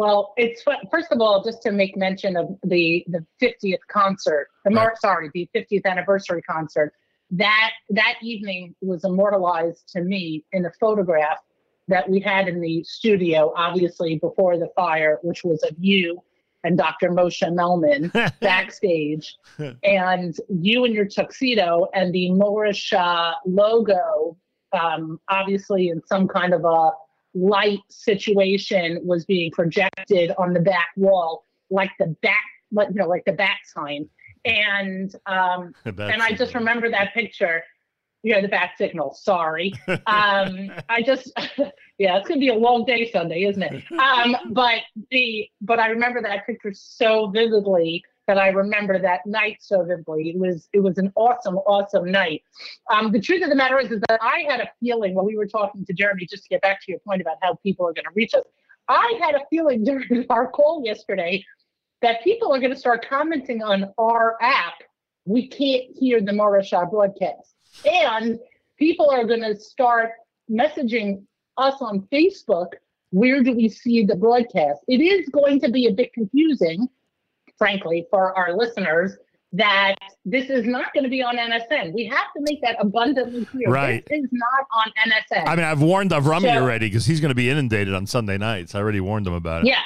Well, 0.00 0.32
it's 0.38 0.64
first 0.90 1.12
of 1.12 1.20
all 1.20 1.44
just 1.44 1.60
to 1.64 1.72
make 1.72 1.94
mention 1.94 2.34
of 2.34 2.56
the 2.62 3.04
the 3.08 3.22
50th 3.38 3.80
concert, 3.92 4.48
the 4.64 4.70
right. 4.70 4.96
sorry, 4.96 5.30
the 5.34 5.46
50th 5.54 5.84
anniversary 5.84 6.40
concert. 6.40 6.94
That 7.32 7.72
that 7.90 8.14
evening 8.22 8.74
was 8.80 9.04
immortalized 9.04 9.86
to 9.92 10.00
me 10.00 10.42
in 10.52 10.64
a 10.64 10.70
photograph 10.80 11.40
that 11.88 12.08
we 12.08 12.18
had 12.18 12.48
in 12.48 12.62
the 12.62 12.82
studio, 12.82 13.52
obviously 13.54 14.16
before 14.16 14.56
the 14.56 14.70
fire, 14.74 15.18
which 15.20 15.44
was 15.44 15.62
of 15.64 15.76
you 15.78 16.22
and 16.64 16.78
Dr. 16.78 17.10
Moshe 17.10 17.46
Melman 17.52 18.10
backstage, 18.40 19.36
and 19.84 20.34
you 20.48 20.86
in 20.86 20.94
your 20.94 21.04
tuxedo 21.04 21.88
and 21.92 22.10
the 22.14 22.30
Morasha 22.30 23.34
logo, 23.44 24.34
um, 24.72 25.20
obviously 25.28 25.90
in 25.90 26.00
some 26.06 26.26
kind 26.26 26.54
of 26.54 26.64
a 26.64 26.92
light 27.34 27.80
situation 27.88 29.00
was 29.04 29.24
being 29.24 29.50
projected 29.52 30.32
on 30.38 30.52
the 30.52 30.60
back 30.60 30.88
wall, 30.96 31.46
like 31.70 31.90
the 31.98 32.16
back, 32.22 32.44
like 32.72 32.88
you 32.88 32.94
know, 32.94 33.08
like 33.08 33.24
the 33.24 33.32
back 33.32 33.60
sign. 33.64 34.08
And 34.44 35.14
um, 35.26 35.74
and 35.84 36.22
I 36.22 36.32
just 36.32 36.54
remember 36.54 36.90
that 36.90 37.14
picture. 37.14 37.62
Yeah, 38.22 38.42
the 38.42 38.48
back 38.48 38.76
signal. 38.76 39.14
Sorry. 39.14 39.72
Um, 39.88 40.70
I 40.88 41.02
just, 41.02 41.32
yeah, 41.98 42.18
it's 42.18 42.28
gonna 42.28 42.40
be 42.40 42.48
a 42.48 42.54
long 42.54 42.84
day 42.84 43.10
Sunday, 43.10 43.44
isn't 43.44 43.62
it? 43.62 43.82
Um, 43.92 44.36
but 44.50 44.80
the, 45.10 45.48
but 45.62 45.78
I 45.78 45.88
remember 45.88 46.20
that 46.22 46.46
picture 46.46 46.72
so 46.74 47.28
vividly 47.28 48.04
that 48.30 48.38
I 48.38 48.50
remember 48.50 48.96
that 48.96 49.26
night 49.26 49.56
so 49.58 49.82
vividly. 49.82 50.30
It 50.30 50.38
was 50.38 50.68
it 50.72 50.78
was 50.78 50.98
an 50.98 51.12
awesome, 51.16 51.56
awesome 51.56 52.12
night. 52.12 52.44
Um, 52.88 53.10
the 53.10 53.20
truth 53.20 53.42
of 53.42 53.48
the 53.48 53.56
matter 53.56 53.80
is, 53.80 53.90
is 53.90 54.00
that 54.08 54.20
I 54.22 54.44
had 54.48 54.60
a 54.60 54.70
feeling 54.78 55.14
when 55.14 55.26
we 55.26 55.36
were 55.36 55.48
talking 55.48 55.84
to 55.84 55.92
Jeremy, 55.92 56.26
just 56.30 56.44
to 56.44 56.48
get 56.48 56.62
back 56.62 56.80
to 56.82 56.92
your 56.92 57.00
point 57.00 57.20
about 57.20 57.38
how 57.42 57.54
people 57.56 57.88
are 57.88 57.92
going 57.92 58.04
to 58.04 58.12
reach 58.14 58.32
us. 58.34 58.44
I 58.86 59.18
had 59.20 59.34
a 59.34 59.40
feeling 59.50 59.82
during 59.88 60.26
our 60.30 60.48
call 60.48 60.82
yesterday 60.84 61.44
that 62.02 62.22
people 62.22 62.54
are 62.54 62.60
going 62.60 62.70
to 62.70 62.78
start 62.78 63.04
commenting 63.08 63.64
on 63.64 63.92
our 63.98 64.36
app. 64.40 64.74
We 65.24 65.48
can't 65.48 65.86
hear 65.98 66.20
the 66.20 66.30
Morasha 66.30 66.88
broadcast, 66.88 67.52
and 67.84 68.38
people 68.78 69.10
are 69.10 69.24
going 69.24 69.42
to 69.42 69.58
start 69.58 70.12
messaging 70.48 71.24
us 71.56 71.74
on 71.80 72.06
Facebook. 72.12 72.68
Where 73.10 73.42
do 73.42 73.56
we 73.56 73.68
see 73.68 74.04
the 74.04 74.14
broadcast? 74.14 74.82
It 74.86 75.00
is 75.00 75.28
going 75.30 75.60
to 75.62 75.68
be 75.72 75.88
a 75.88 75.92
bit 75.92 76.12
confusing 76.12 76.88
frankly, 77.60 78.06
for 78.10 78.36
our 78.36 78.56
listeners 78.56 79.16
that 79.52 79.96
this 80.24 80.48
is 80.48 80.64
not 80.64 80.94
going 80.94 81.02
to 81.04 81.10
be 81.10 81.22
on 81.22 81.36
NSN. 81.36 81.92
We 81.92 82.06
have 82.06 82.32
to 82.36 82.42
make 82.42 82.60
that 82.62 82.76
abundantly 82.78 83.44
clear. 83.44 83.68
Right. 83.68 84.04
This 84.08 84.20
is 84.22 84.28
not 84.32 84.66
on 84.72 84.92
NSN. 85.10 85.46
I 85.48 85.56
mean, 85.56 85.64
I've 85.64 85.82
warned 85.82 86.12
Avrami 86.12 86.42
So- 86.42 86.62
already 86.62 86.88
because 86.88 87.04
he's 87.04 87.20
going 87.20 87.30
to 87.30 87.34
be 87.34 87.50
inundated 87.50 87.92
on 87.94 88.06
Sunday 88.06 88.38
nights. 88.38 88.74
I 88.74 88.78
already 88.78 89.00
warned 89.00 89.26
him 89.26 89.32
about 89.34 89.62
it. 89.64 89.68
Yeah. 89.68 89.80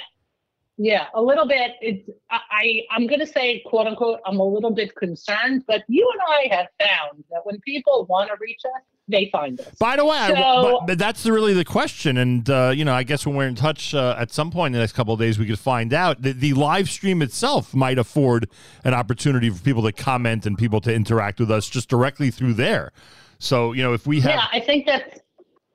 Yeah, 0.76 1.06
a 1.14 1.22
little 1.22 1.46
bit. 1.46 1.72
It's 1.80 2.08
I, 2.30 2.38
I 2.50 2.80
I'm 2.90 3.06
gonna 3.06 3.26
say 3.26 3.62
quote 3.64 3.86
unquote. 3.86 4.18
I'm 4.26 4.40
a 4.40 4.44
little 4.44 4.72
bit 4.72 4.94
concerned, 4.96 5.62
but 5.68 5.84
you 5.88 6.08
and 6.12 6.20
I 6.52 6.56
have 6.56 6.66
found 6.80 7.22
that 7.30 7.40
when 7.46 7.60
people 7.60 8.06
want 8.08 8.28
to 8.30 8.36
reach 8.40 8.60
us, 8.64 8.82
they 9.06 9.28
find 9.30 9.60
us. 9.60 9.72
By 9.78 9.94
the 9.96 10.04
way, 10.04 10.16
I- 10.16 10.28
So- 10.34 10.78
but, 10.80 10.86
but 10.88 10.98
that's 10.98 11.22
the, 11.22 11.32
really 11.32 11.54
the 11.54 11.64
question, 11.64 12.16
and 12.16 12.48
uh, 12.50 12.72
you 12.74 12.84
know, 12.84 12.92
I 12.92 13.04
guess 13.04 13.24
when 13.24 13.36
we're 13.36 13.46
in 13.46 13.54
touch 13.54 13.94
uh, 13.94 14.16
at 14.18 14.32
some 14.32 14.50
point 14.50 14.68
in 14.68 14.72
the 14.72 14.78
next 14.80 14.94
couple 14.94 15.14
of 15.14 15.20
days, 15.20 15.38
we 15.38 15.46
could 15.46 15.60
find 15.60 15.92
out. 15.94 16.22
The, 16.22 16.32
the 16.32 16.54
live 16.54 16.90
stream 16.90 17.22
itself 17.22 17.72
might 17.72 17.98
afford 17.98 18.48
an 18.82 18.94
opportunity 18.94 19.50
for 19.50 19.62
people 19.62 19.82
to 19.84 19.92
comment 19.92 20.44
and 20.44 20.58
people 20.58 20.80
to 20.80 20.92
interact 20.92 21.38
with 21.38 21.52
us 21.52 21.68
just 21.68 21.88
directly 21.88 22.32
through 22.32 22.54
there. 22.54 22.90
So, 23.38 23.72
you 23.72 23.82
know, 23.84 23.92
if 23.92 24.06
we 24.08 24.20
have, 24.22 24.30
Yeah, 24.32 24.44
I 24.52 24.58
think 24.58 24.86
that's 24.86 25.20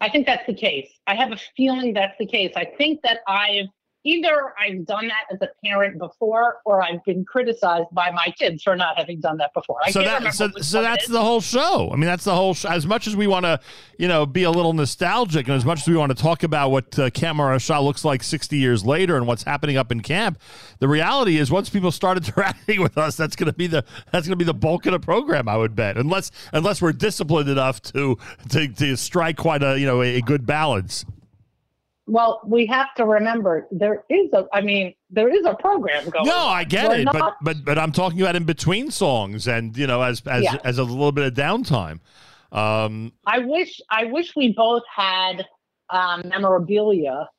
I 0.01 0.09
think 0.09 0.25
that's 0.25 0.45
the 0.47 0.53
case. 0.53 0.89
I 1.07 1.15
have 1.15 1.31
a 1.31 1.37
feeling 1.55 1.93
that's 1.93 2.17
the 2.19 2.25
case. 2.25 2.51
I 2.57 2.65
think 2.65 3.01
that 3.03 3.19
I've 3.27 3.67
either 4.03 4.53
I've 4.57 4.85
done 4.85 5.07
that 5.07 5.25
as 5.31 5.41
a 5.41 5.49
parent 5.65 5.99
before, 5.99 6.57
or 6.65 6.81
I've 6.81 7.03
been 7.03 7.25
criticized 7.25 7.87
by 7.91 8.11
my 8.11 8.33
kids 8.37 8.63
for 8.63 8.75
not 8.75 8.97
having 8.97 9.19
done 9.19 9.37
that 9.37 9.53
before. 9.53 9.77
I 9.83 9.91
so 9.91 10.03
that 10.03 10.33
so, 10.33 10.49
so 10.61 10.81
that's 10.81 11.07
the 11.07 11.21
whole 11.21 11.41
show. 11.41 11.89
I 11.91 11.95
mean, 11.95 12.05
that's 12.05 12.23
the 12.23 12.35
whole. 12.35 12.53
Sh- 12.53 12.65
as 12.65 12.85
much 12.85 13.07
as 13.07 13.15
we 13.15 13.27
want 13.27 13.45
to, 13.45 13.59
you 13.97 14.07
know, 14.07 14.25
be 14.25 14.43
a 14.43 14.51
little 14.51 14.73
nostalgic, 14.73 15.47
and 15.47 15.55
as 15.55 15.65
much 15.65 15.81
as 15.81 15.87
we 15.87 15.97
want 15.97 16.15
to 16.15 16.21
talk 16.21 16.43
about 16.43 16.71
what 16.71 16.97
uh, 16.97 17.09
Camp 17.09 17.39
Morasha 17.39 17.83
looks 17.83 18.05
like 18.05 18.23
60 18.23 18.57
years 18.57 18.85
later 18.85 19.17
and 19.17 19.27
what's 19.27 19.43
happening 19.43 19.77
up 19.77 19.91
in 19.91 20.01
camp, 20.01 20.39
the 20.79 20.87
reality 20.87 21.37
is 21.37 21.51
once 21.51 21.69
people 21.69 21.91
start 21.91 22.17
interacting 22.25 22.81
with 22.81 22.97
us, 22.97 23.15
that's 23.15 23.35
going 23.35 23.51
to 23.51 23.57
be 23.57 23.67
the 23.67 23.83
that's 24.11 24.27
going 24.27 24.37
to 24.37 24.37
be 24.37 24.45
the 24.45 24.53
bulk 24.53 24.85
of 24.85 24.93
the 24.93 24.99
program. 24.99 25.49
I 25.49 25.57
would 25.57 25.75
bet, 25.75 25.97
unless 25.97 26.31
unless 26.53 26.81
we're 26.81 26.93
disciplined 26.93 27.49
enough 27.49 27.81
to 27.93 28.17
to, 28.49 28.67
to 28.67 28.95
strike 28.95 29.37
quite 29.37 29.63
a 29.63 29.77
you 29.79 29.85
know 29.85 30.01
a, 30.01 30.17
a 30.17 30.21
good 30.21 30.45
balance. 30.45 31.05
Well, 32.09 32.41
we 32.45 32.65
have 32.65 32.93
to 32.95 33.05
remember 33.05 33.67
there 33.71 34.03
is 34.09 34.33
a. 34.33 34.45
I 34.51 34.61
mean, 34.61 34.93
there 35.09 35.29
is 35.29 35.45
a 35.45 35.53
program 35.55 36.09
going. 36.09 36.25
No. 36.25 36.37
I 36.37 36.63
get 36.63 36.89
We're 36.89 36.95
it, 36.95 37.05
but 37.05 37.13
not- 37.19 37.37
but 37.43 37.63
but 37.63 37.77
I'm 37.77 37.91
talking 37.91 38.19
about 38.21 38.35
in 38.35 38.45
between 38.45 38.89
songs 38.91 39.47
and 39.47 39.77
you 39.77 39.87
know 39.87 40.01
as 40.01 40.21
as 40.25 40.43
Yeah. 40.43 40.57
as 40.63 40.77
a 40.79 40.83
little 40.83 41.11
bit 41.11 41.25
of 41.25 41.33
downtime. 41.33 41.99
Um, 42.51 43.13
I 43.27 43.39
wish 43.39 43.79
I 43.91 44.05
wish 44.05 44.35
we 44.35 44.53
both 44.53 44.83
had 44.93 45.45
um, 45.91 46.23
memorabilia 46.27 47.29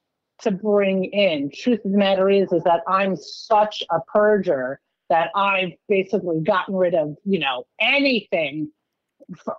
to 0.43 0.51
bring 0.53 1.05
in. 1.05 1.51
Truth 1.53 1.85
of 1.85 1.93
the 1.93 1.99
matter 1.99 2.31
is, 2.31 2.53
is 2.53 2.63
that 2.65 2.81
I'm 2.87 3.17
such 3.17 3.83
a 3.91 3.99
purger 4.15 4.77
that 5.09 5.31
I've 5.35 5.73
basically 5.89 6.41
gotten 6.41 6.75
rid 6.77 6.95
of, 6.95 7.17
you 7.25 7.41
know, 7.41 7.65
anything 7.81 8.71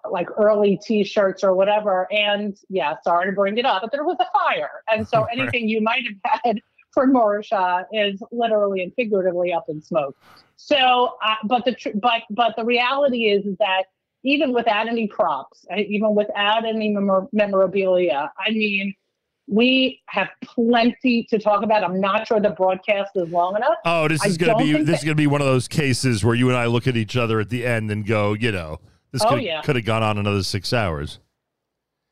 like 0.10 0.28
early 0.38 0.80
T-shirts 0.84 1.44
or 1.44 1.54
whatever. 1.54 2.08
And 2.12 2.58
yeah, 2.70 2.96
sorry 3.04 3.28
to 3.28 3.32
bring 3.32 3.58
it 3.58 3.66
up, 3.66 3.82
but 3.82 3.92
there 3.92 4.04
was 4.04 4.18
a 4.20 4.28
fire, 4.34 4.84
and 4.92 5.08
so 5.08 5.24
anything 5.32 5.68
you 5.68 5.82
might 5.82 6.04
have 6.06 6.42
had 6.44 6.62
for 6.94 7.08
Morasha 7.08 7.86
is 7.94 8.22
literally 8.32 8.84
and 8.84 8.94
figuratively 8.96 9.54
up 9.54 9.66
in 9.70 9.82
smoke. 9.82 10.16
So, 10.58 11.16
uh, 11.24 11.36
but 11.46 11.66
the 11.66 11.74
tr- 11.74 11.90
but 11.96 12.24
but 12.30 12.56
the 12.56 12.66
reality 12.66 13.30
is, 13.30 13.46
that 13.60 13.86
even 14.24 14.54
without 14.54 14.88
any 14.88 15.08
props, 15.08 15.66
uh, 15.72 15.78
even 15.78 16.16
without 16.16 16.66
any 16.66 16.90
memor- 16.90 17.28
memorabilia, 17.34 18.32
I 18.38 18.52
mean, 18.52 18.94
we 19.48 20.02
have 20.08 20.30
plenty 20.44 21.24
to 21.30 21.40
talk 21.40 21.64
about. 21.64 21.84
I'm 21.84 22.00
not 22.00 22.28
sure 22.28 22.40
the 22.40 22.52
broadcast 22.52 23.12
is 23.16 23.30
long 23.30 23.56
enough. 23.56 23.78
Oh, 23.86 24.08
this 24.08 24.24
is 24.26 24.38
going 24.38 24.58
to 24.58 24.64
be 24.64 24.84
this 24.84 25.00
is 25.00 25.04
going 25.04 25.16
to 25.18 25.22
be 25.22 25.28
one 25.28 25.42
of 25.42 25.48
those 25.48 25.68
cases 25.68 26.24
where 26.24 26.36
you 26.36 26.50
and 26.50 26.58
I 26.58 26.68
look 26.68 26.88
at 26.88 26.96
each 26.96 27.18
other 27.18 27.40
at 27.40 27.50
the 27.50 27.66
end 27.66 27.90
and 27.92 28.06
go, 28.06 28.34
you 28.34 28.52
know, 28.52 28.80
this 29.14 29.24
Oh, 29.24 29.30
could 29.30 29.44
yeah. 29.44 29.62
could 29.62 29.76
have 29.76 29.86
gone 29.86 30.04
on 30.04 30.18
another 30.18 30.44
six 30.44 30.74
hours. 30.74 31.20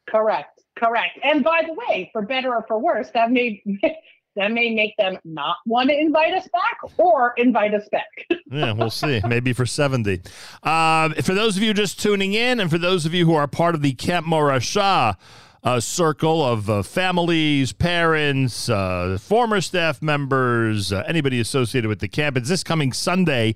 Correct, 0.09 0.61
correct. 0.77 1.19
And 1.23 1.43
by 1.43 1.63
the 1.65 1.73
way, 1.73 2.09
for 2.11 2.21
better 2.21 2.53
or 2.55 2.65
for 2.67 2.79
worse, 2.79 3.09
that 3.13 3.31
may 3.31 3.61
that 4.35 4.51
may 4.51 4.73
make 4.73 4.95
them 4.97 5.17
not 5.25 5.57
want 5.65 5.89
to 5.89 5.97
invite 5.99 6.33
us 6.33 6.47
back 6.53 6.77
or 6.97 7.33
invite 7.37 7.73
us 7.73 7.87
back. 7.91 8.07
Yeah, 8.51 8.71
we'll 8.71 8.89
see. 8.89 9.21
Maybe 9.27 9.53
for 9.53 9.67
seventy. 9.67 10.21
Uh, 10.63 11.09
for 11.21 11.35
those 11.35 11.55
of 11.55 11.61
you 11.61 11.71
just 11.71 12.01
tuning 12.01 12.33
in, 12.33 12.59
and 12.59 12.67
for 12.71 12.79
those 12.79 13.05
of 13.05 13.13
you 13.13 13.23
who 13.27 13.35
are 13.35 13.45
part 13.47 13.75
of 13.75 13.83
the 13.83 13.93
Camp 13.93 14.25
Morasha 14.25 15.15
uh, 15.63 15.79
circle 15.79 16.43
of 16.43 16.67
uh, 16.67 16.81
families, 16.81 17.73
parents, 17.73 18.67
uh, 18.67 19.19
former 19.21 19.61
staff 19.61 20.01
members, 20.01 20.91
uh, 20.91 21.03
anybody 21.07 21.39
associated 21.39 21.87
with 21.89 21.99
the 21.99 22.07
camp, 22.07 22.37
it's 22.37 22.49
this 22.49 22.63
coming 22.63 22.91
Sunday. 22.91 23.55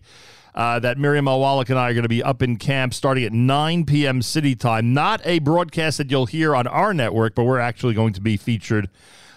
Uh, 0.56 0.80
that 0.80 1.00
Miriam 1.00 1.28
L. 1.28 1.40
Wallach 1.40 1.70
and 1.70 1.80
I 1.80 1.90
are 1.90 1.94
going 1.94 2.04
to 2.04 2.10
be 2.10 2.22
up 2.22 2.44
in 2.44 2.58
camp 2.58 2.94
starting 2.94 3.24
at 3.24 3.34
9 3.34 3.86
p.m. 3.86 4.22
City 4.22 4.56
time. 4.56 4.94
Not 4.94 5.20
a 5.26 5.40
broadcast 5.40 5.98
that 5.98 6.12
you'll 6.12 6.28
hear 6.28 6.56
on 6.56 6.68
our 6.68 6.94
network, 6.94 7.34
but 7.34 7.46
we're 7.46 7.60
actually 7.60 7.96
going 7.96 8.14
to 8.14 8.22
be 8.22 8.38
featured 8.38 8.90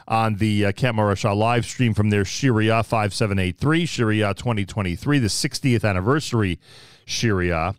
on 0.08 0.37
the 0.37 0.66
uh, 0.66 0.73
Camp 0.73 0.99
Morasha 0.99 1.35
live 1.37 1.64
stream 1.64 1.94
from 1.94 2.11
their 2.11 2.25
Shiria 2.25 2.85
5783, 2.85 3.87
Shiria 3.87 4.37
2023, 4.37 5.18
the 5.18 5.26
60th 5.26 5.88
anniversary 5.88 6.58
Shiria. 7.06 7.75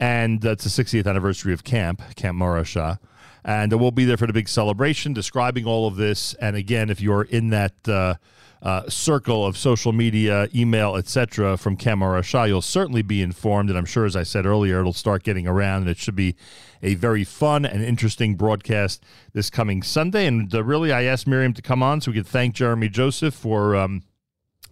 And 0.00 0.44
it's 0.44 0.64
the 0.64 0.82
60th 0.82 1.06
anniversary 1.06 1.52
of 1.52 1.64
camp, 1.64 2.02
Camp 2.16 2.38
Morasha. 2.38 2.98
And 3.44 3.72
we'll 3.78 3.90
be 3.90 4.04
there 4.04 4.16
for 4.16 4.26
the 4.26 4.32
big 4.32 4.48
celebration, 4.48 5.12
describing 5.12 5.64
all 5.66 5.86
of 5.86 5.96
this. 5.96 6.34
And 6.34 6.56
again, 6.56 6.90
if 6.90 7.00
you're 7.00 7.22
in 7.22 7.50
that 7.50 7.88
uh, 7.88 8.14
uh, 8.62 8.88
circle 8.88 9.46
of 9.46 9.56
social 9.56 9.92
media, 9.92 10.48
email, 10.54 10.96
etc., 10.96 11.56
from 11.56 11.76
Camp 11.76 12.02
Morasha, 12.02 12.48
you'll 12.48 12.62
certainly 12.62 13.02
be 13.02 13.22
informed. 13.22 13.68
And 13.70 13.78
I'm 13.78 13.84
sure, 13.84 14.04
as 14.04 14.16
I 14.16 14.22
said 14.24 14.46
earlier, 14.46 14.80
it'll 14.80 14.92
start 14.92 15.22
getting 15.22 15.46
around, 15.46 15.82
and 15.82 15.90
it 15.90 15.98
should 15.98 16.16
be 16.16 16.34
a 16.82 16.94
very 16.94 17.24
fun 17.24 17.64
and 17.64 17.82
interesting 17.82 18.34
broadcast 18.34 19.02
this 19.32 19.50
coming 19.50 19.82
Sunday. 19.82 20.26
And 20.26 20.52
uh, 20.54 20.64
really, 20.64 20.92
I 20.92 21.04
asked 21.04 21.26
Miriam 21.26 21.54
to 21.54 21.62
come 21.62 21.82
on 21.82 22.00
so 22.00 22.10
we 22.10 22.16
could 22.16 22.26
thank 22.26 22.54
Jeremy 22.54 22.88
Joseph 22.88 23.34
for. 23.34 23.76
Um, 23.76 24.02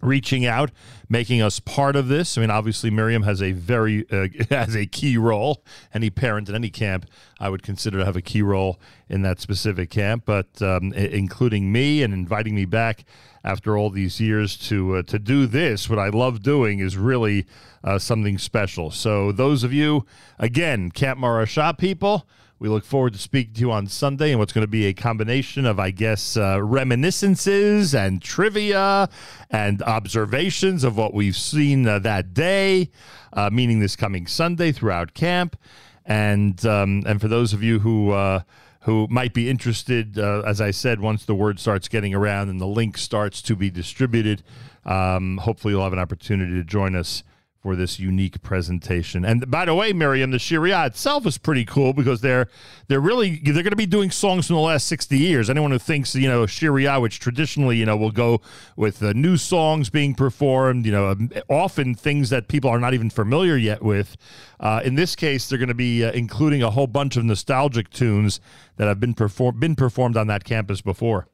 reaching 0.01 0.45
out, 0.45 0.71
making 1.09 1.41
us 1.41 1.59
part 1.59 1.95
of 1.95 2.07
this. 2.07 2.37
I 2.37 2.41
mean, 2.41 2.49
obviously, 2.49 2.89
Miriam 2.89 3.23
has 3.23 3.41
a 3.41 3.51
very 3.51 4.05
uh, 4.11 4.27
has 4.49 4.75
a 4.75 4.85
key 4.85 5.17
role. 5.17 5.63
Any 5.93 6.09
parent 6.09 6.49
in 6.49 6.55
any 6.55 6.69
camp, 6.69 7.05
I 7.39 7.49
would 7.49 7.63
consider 7.63 7.99
to 7.99 8.05
have 8.05 8.15
a 8.15 8.21
key 8.21 8.41
role 8.41 8.79
in 9.09 9.21
that 9.23 9.39
specific 9.39 9.89
camp. 9.89 10.23
But 10.25 10.61
um, 10.61 10.93
including 10.93 11.71
me 11.71 12.03
and 12.03 12.13
inviting 12.13 12.55
me 12.55 12.65
back 12.65 13.05
after 13.43 13.77
all 13.77 13.89
these 13.89 14.19
years 14.19 14.57
to 14.57 14.97
uh, 14.97 15.01
to 15.03 15.19
do 15.19 15.47
this, 15.47 15.89
what 15.89 15.99
I 15.99 16.09
love 16.09 16.41
doing 16.41 16.79
is 16.79 16.97
really 16.97 17.45
uh, 17.83 17.99
something 17.99 18.37
special. 18.37 18.91
So 18.91 19.31
those 19.31 19.63
of 19.63 19.73
you, 19.73 20.05
again, 20.39 20.91
Camp 20.91 21.19
Morasha 21.19 21.77
people. 21.77 22.27
We 22.59 22.69
look 22.69 22.85
forward 22.85 23.13
to 23.13 23.19
speaking 23.19 23.53
to 23.53 23.59
you 23.61 23.71
on 23.71 23.85
Sunday 23.85 24.31
and 24.31 24.39
what's 24.39 24.51
going 24.51 24.63
to 24.63 24.67
be 24.67 24.87
a 24.87 24.93
combination 24.93 25.67
of, 25.67 25.79
I 25.79 25.91
guess, 25.91 26.35
uh, 26.35 26.59
reminiscences 26.63 27.93
and 27.93 28.19
trivia 28.19 29.09
and 29.51 29.83
observations 29.83 30.83
of 30.83 30.97
what 30.97 31.13
we've 31.13 31.37
seen 31.37 31.87
uh, 31.87 31.99
that 31.99 32.33
day, 32.33 32.89
uh, 33.33 33.51
meaning 33.53 33.79
this 33.79 33.95
coming 33.95 34.25
Sunday 34.25 34.71
throughout 34.71 35.13
camp. 35.13 35.55
And 36.03 36.65
um, 36.65 37.03
and 37.05 37.21
for 37.21 37.27
those 37.27 37.53
of 37.53 37.61
you 37.61 37.79
who 37.79 38.11
uh, 38.11 38.41
who 38.81 39.07
might 39.07 39.35
be 39.35 39.49
interested, 39.49 40.17
uh, 40.17 40.41
as 40.41 40.59
I 40.59 40.71
said, 40.71 40.99
once 40.99 41.25
the 41.25 41.35
word 41.35 41.59
starts 41.59 41.87
getting 41.87 42.15
around 42.15 42.49
and 42.49 42.59
the 42.59 42.65
link 42.65 42.97
starts 42.97 43.43
to 43.43 43.55
be 43.55 43.69
distributed, 43.69 44.41
um, 44.83 45.37
hopefully 45.37 45.73
you'll 45.73 45.83
have 45.83 45.93
an 45.93 45.99
opportunity 45.99 46.53
to 46.53 46.63
join 46.63 46.95
us 46.95 47.21
for 47.61 47.75
this 47.75 47.99
unique 47.99 48.41
presentation. 48.41 49.25
And 49.25 49.49
by 49.49 49.65
the 49.65 49.75
way, 49.75 49.93
Miriam, 49.93 50.31
the 50.31 50.37
Shiria 50.37 50.87
itself 50.87 51.25
is 51.25 51.37
pretty 51.37 51.65
cool 51.65 51.93
because 51.93 52.21
they're 52.21 52.47
they're 52.87 52.99
really 52.99 53.39
they're 53.43 53.53
going 53.53 53.71
to 53.71 53.75
be 53.75 53.85
doing 53.85 54.11
songs 54.11 54.47
from 54.47 54.55
the 54.55 54.61
last 54.61 54.87
sixty 54.87 55.17
years. 55.17 55.49
Anyone 55.49 55.71
who 55.71 55.79
thinks 55.79 56.15
you 56.15 56.27
know 56.27 56.43
Shiria, 56.43 57.01
which 57.01 57.19
traditionally 57.19 57.77
you 57.77 57.85
know 57.85 57.97
will 57.97 58.11
go 58.11 58.41
with 58.75 59.01
uh, 59.01 59.13
new 59.13 59.37
songs 59.37 59.89
being 59.89 60.15
performed, 60.15 60.85
you 60.85 60.91
know, 60.91 61.09
um, 61.09 61.31
often 61.49 61.95
things 61.95 62.29
that 62.29 62.47
people 62.47 62.69
are 62.69 62.79
not 62.79 62.93
even 62.93 63.09
familiar 63.09 63.57
yet 63.57 63.81
with. 63.81 64.17
Uh, 64.59 64.81
in 64.83 64.95
this 64.95 65.15
case, 65.15 65.49
they're 65.49 65.59
going 65.59 65.67
to 65.67 65.73
be 65.73 66.03
uh, 66.03 66.11
including 66.11 66.63
a 66.63 66.71
whole 66.71 66.87
bunch 66.87 67.17
of 67.17 67.23
nostalgic 67.23 67.89
tunes 67.89 68.39
that 68.77 68.87
have 68.87 68.99
been 68.99 69.13
performed 69.13 69.59
been 69.59 69.75
performed 69.75 70.17
on 70.17 70.27
that 70.27 70.43
campus 70.43 70.81
before. 70.81 71.27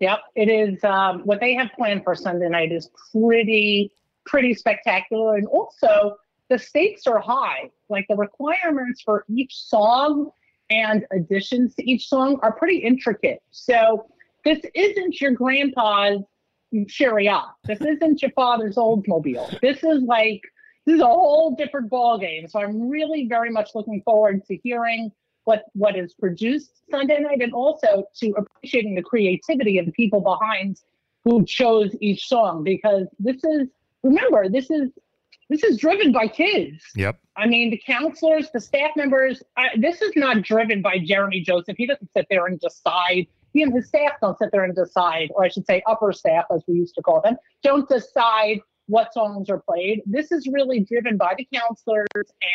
Yep, 0.00 0.18
it 0.34 0.48
is. 0.48 0.82
Um, 0.82 1.20
what 1.20 1.38
they 1.38 1.54
have 1.54 1.68
planned 1.76 2.02
for 2.02 2.16
Sunday 2.16 2.48
night 2.48 2.72
is 2.72 2.90
pretty, 3.12 3.92
pretty 4.24 4.54
spectacular, 4.54 5.36
and 5.36 5.46
also 5.46 6.16
the 6.48 6.58
stakes 6.58 7.06
are 7.06 7.20
high. 7.20 7.70
Like 7.88 8.06
the 8.08 8.16
requirements 8.16 9.02
for 9.02 9.24
each 9.28 9.54
song 9.54 10.30
and 10.70 11.04
additions 11.12 11.74
to 11.76 11.90
each 11.90 12.08
song 12.08 12.38
are 12.42 12.52
pretty 12.52 12.78
intricate. 12.78 13.42
So 13.50 14.06
this 14.44 14.60
isn't 14.74 15.20
your 15.20 15.32
grandpa's 15.32 16.22
Shiria. 16.74 17.32
Ah. 17.32 17.54
This 17.64 17.80
isn't 17.80 18.22
your 18.22 18.30
father's 18.32 18.76
Oldsmobile. 18.76 19.60
This 19.60 19.84
is 19.84 20.02
like 20.02 20.40
this 20.86 20.96
is 20.96 21.00
a 21.00 21.06
whole 21.06 21.54
different 21.54 21.90
ballgame. 21.90 22.50
So 22.50 22.60
I'm 22.60 22.88
really 22.88 23.26
very 23.28 23.50
much 23.50 23.70
looking 23.74 24.02
forward 24.02 24.44
to 24.46 24.56
hearing 24.56 25.12
what 25.44 25.64
what 25.74 25.96
is 25.96 26.14
produced 26.14 26.80
Sunday 26.90 27.20
night, 27.20 27.40
and 27.40 27.52
also 27.52 28.04
to 28.20 28.30
appreciating 28.32 28.94
the 28.94 29.02
creativity 29.02 29.78
of 29.78 29.86
the 29.86 29.92
people 29.92 30.20
behind 30.20 30.78
who 31.24 31.44
chose 31.44 31.94
each 32.00 32.26
song 32.26 32.64
because 32.64 33.06
this 33.18 33.42
is 33.44 33.68
remember 34.02 34.48
this 34.48 34.70
is 34.70 34.90
this 35.48 35.64
is 35.64 35.76
driven 35.76 36.12
by 36.12 36.28
kids. 36.28 36.82
Yep. 36.96 37.18
I 37.36 37.46
mean, 37.46 37.70
the 37.70 37.82
counselors, 37.84 38.48
the 38.52 38.60
staff 38.60 38.90
members. 38.96 39.42
I, 39.56 39.68
this 39.76 40.00
is 40.00 40.12
not 40.16 40.42
driven 40.42 40.80
by 40.80 40.98
Jeremy 40.98 41.40
Joseph. 41.40 41.76
He 41.76 41.86
doesn't 41.86 42.10
sit 42.16 42.26
there 42.30 42.46
and 42.46 42.58
decide. 42.58 43.26
He 43.52 43.62
and 43.62 43.72
his 43.72 43.88
staff 43.88 44.12
don't 44.22 44.38
sit 44.38 44.50
there 44.50 44.64
and 44.64 44.74
decide, 44.74 45.30
or 45.34 45.44
I 45.44 45.48
should 45.48 45.66
say, 45.66 45.82
upper 45.86 46.10
staff, 46.12 46.46
as 46.50 46.62
we 46.66 46.74
used 46.74 46.94
to 46.94 47.02
call 47.02 47.20
them, 47.20 47.36
don't 47.62 47.86
decide 47.86 48.60
what 48.86 49.12
songs 49.12 49.50
are 49.50 49.60
played. 49.60 50.02
This 50.06 50.32
is 50.32 50.48
really 50.50 50.80
driven 50.80 51.18
by 51.18 51.34
the 51.36 51.46
counselors, 51.52 52.06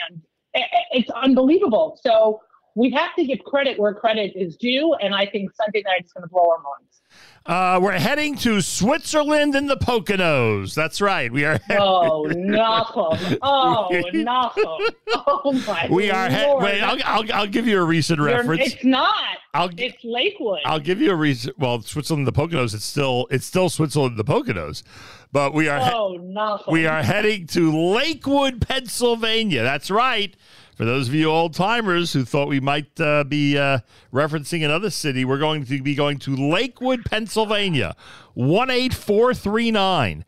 and 0.09 0.21
eh, 0.55 0.61
eh, 0.61 0.83
it's 0.91 1.09
unbelievable. 1.11 1.99
So 2.01 2.41
we 2.77 2.91
have 2.91 3.15
to 3.15 3.25
give 3.25 3.39
credit 3.39 3.79
where 3.79 3.93
credit 3.93 4.33
is 4.35 4.55
due, 4.55 4.93
and 5.01 5.15
I 5.15 5.25
think 5.25 5.51
Sunday 5.55 5.81
night 5.83 6.05
is 6.05 6.13
going 6.13 6.21
to 6.21 6.29
blow 6.29 6.47
our 6.47 6.59
minds. 6.59 7.01
Uh, 7.43 7.79
we're 7.81 7.93
heading 7.93 8.35
to 8.35 8.61
Switzerland 8.61 9.55
and 9.55 9.67
the 9.67 9.77
Poconos. 9.77 10.75
That's 10.75 11.01
right. 11.01 11.31
We 11.31 11.43
are. 11.43 11.59
oh, 11.71 12.25
knuckle. 12.25 13.17
Oh, 13.41 13.87
knuckle. 14.13 14.79
Oh 15.15 15.63
my. 15.65 15.87
We 15.89 16.11
are. 16.11 16.29
He- 16.29 16.63
wait, 16.63 16.81
I'll, 16.83 16.99
I'll, 17.03 17.33
I'll 17.33 17.47
give 17.47 17.65
you 17.65 17.79
a 17.81 17.83
recent 17.83 18.19
You're, 18.19 18.27
reference. 18.27 18.73
It's 18.73 18.85
not. 18.85 19.37
I'll, 19.55 19.71
it's 19.75 20.03
Lakewood. 20.03 20.59
I'll 20.65 20.79
give 20.79 21.01
you 21.01 21.11
a 21.11 21.15
reason. 21.15 21.53
Well, 21.57 21.81
Switzerland, 21.81 22.27
and 22.27 22.35
the 22.35 22.39
Poconos. 22.39 22.75
It's 22.75 22.85
still 22.85 23.27
it's 23.31 23.45
still 23.45 23.69
Switzerland, 23.69 24.19
and 24.19 24.19
the 24.19 24.31
Poconos, 24.31 24.83
but 25.31 25.53
we 25.53 25.67
are. 25.67 25.79
oh, 25.95 26.17
knuckle. 26.17 26.71
We 26.71 26.85
are 26.85 27.01
heading 27.01 27.47
to 27.47 27.75
Lakewood, 27.75 28.61
Pennsylvania. 28.67 29.63
That's 29.63 29.89
right. 29.89 30.35
For 30.77 30.85
those 30.85 31.07
of 31.07 31.15
you 31.15 31.25
old 31.31 31.55
timers 31.55 32.13
who 32.13 32.23
thought 32.23 32.47
we 32.47 32.59
might 32.59 33.01
uh, 33.01 33.23
be 33.23 33.57
uh, 33.57 33.79
referencing 34.13 34.63
another 34.63 34.91
city, 34.91 35.25
we're 35.25 35.39
going 35.39 35.65
to 35.65 35.81
be 35.81 35.95
going 35.95 36.19
to 36.19 36.35
Lakewood, 36.35 37.03
Pennsylvania, 37.03 37.95
one 38.35 38.69
eight 38.69 38.93
four 38.93 39.33
three 39.33 39.71
nine, 39.71 40.23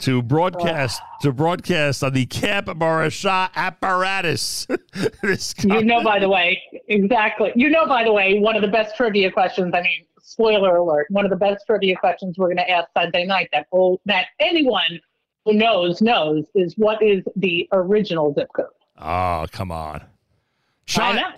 to 0.00 0.20
broadcast 0.20 1.00
to 1.22 1.32
broadcast 1.32 2.04
on 2.04 2.12
the 2.12 2.26
Camp 2.26 2.66
Morasha 2.66 3.48
apparatus. 3.56 4.66
you 5.62 5.84
know, 5.84 6.04
by 6.04 6.18
the 6.18 6.28
way, 6.28 6.62
exactly. 6.88 7.52
You 7.56 7.70
know, 7.70 7.86
by 7.86 8.04
the 8.04 8.12
way, 8.12 8.38
one 8.40 8.56
of 8.56 8.60
the 8.60 8.68
best 8.68 8.96
trivia 8.98 9.32
questions. 9.32 9.72
I 9.74 9.80
mean, 9.80 10.04
spoiler 10.20 10.76
alert. 10.76 11.06
One 11.08 11.24
of 11.24 11.30
the 11.30 11.38
best 11.38 11.64
trivia 11.66 11.96
questions 11.96 12.36
we're 12.36 12.48
going 12.48 12.58
to 12.58 12.70
ask 12.70 12.88
Sunday 12.94 13.24
night 13.24 13.48
that 13.54 13.68
oh, 13.72 13.98
that 14.04 14.26
anyone 14.38 15.00
who 15.46 15.54
knows 15.54 16.02
knows 16.02 16.44
is 16.54 16.74
what 16.76 17.02
is 17.02 17.24
the 17.36 17.66
original 17.72 18.34
zip 18.34 18.48
code. 18.54 18.66
Oh, 18.98 19.46
come 19.50 19.70
on. 19.70 20.02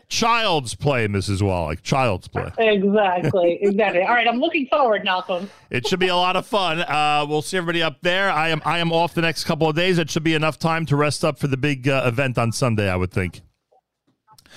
child's 0.09 0.75
play, 0.75 1.07
Mrs. 1.07 1.41
Wallach. 1.41 1.83
Child's 1.83 2.29
play. 2.29 2.51
Exactly. 2.59 3.59
Exactly. 3.67 4.03
All 4.03 4.15
right. 4.15 4.29
I'm 4.29 4.41
looking 4.41 4.67
forward, 4.67 5.05
Nachum. 5.05 5.49
It 5.71 5.87
should 5.87 6.01
be 6.01 6.09
a 6.09 6.17
lot 6.17 6.37
of 6.37 6.47
fun. 6.47 6.81
Uh, 6.81 7.25
we'll 7.29 7.43
see 7.43 7.57
everybody 7.57 7.83
up 7.83 8.01
there. 8.03 8.31
I 8.31 8.49
am 8.49 8.61
I 8.65 8.79
am 8.79 8.93
off 8.93 9.15
the 9.15 9.23
next 9.23 9.45
couple 9.45 9.69
of 9.69 9.77
days. 9.77 9.99
It 9.99 10.11
should 10.11 10.25
be 10.25 10.35
enough 10.35 10.59
time 10.59 10.85
to 10.87 10.97
rest 10.97 11.25
up 11.25 11.39
for 11.39 11.47
the 11.47 11.57
big 11.57 11.89
uh, 11.89 12.03
event 12.07 12.39
on 12.39 12.53
Sunday. 12.53 12.91
I 12.91 12.97
would 12.97 13.11
think. 13.13 13.41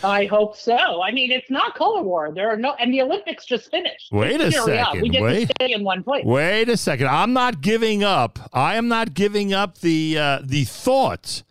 I 0.03 0.25
hope 0.25 0.55
so. 0.55 1.01
I 1.01 1.11
mean, 1.11 1.31
it's 1.31 1.49
not 1.49 1.75
color 1.75 2.01
war. 2.01 2.31
There 2.33 2.49
are 2.49 2.55
no, 2.57 2.73
and 2.79 2.93
the 2.93 3.01
Olympics 3.01 3.45
just 3.45 3.69
finished. 3.69 4.09
Wait 4.11 4.39
a 4.39 4.51
second. 4.51 5.01
We 5.01 5.09
get 5.09 5.21
wait, 5.21 5.49
stay 5.57 5.73
in 5.73 5.83
one 5.83 6.03
place. 6.03 6.25
Wait 6.25 6.69
a 6.69 6.77
second. 6.77 7.07
I'm 7.07 7.33
not 7.33 7.61
giving 7.61 8.03
up. 8.03 8.39
I 8.53 8.75
am 8.75 8.87
not 8.87 9.13
giving 9.13 9.53
up 9.53 9.79
the 9.79 10.17
uh, 10.17 10.39
the 10.43 10.63
thought 10.63 11.43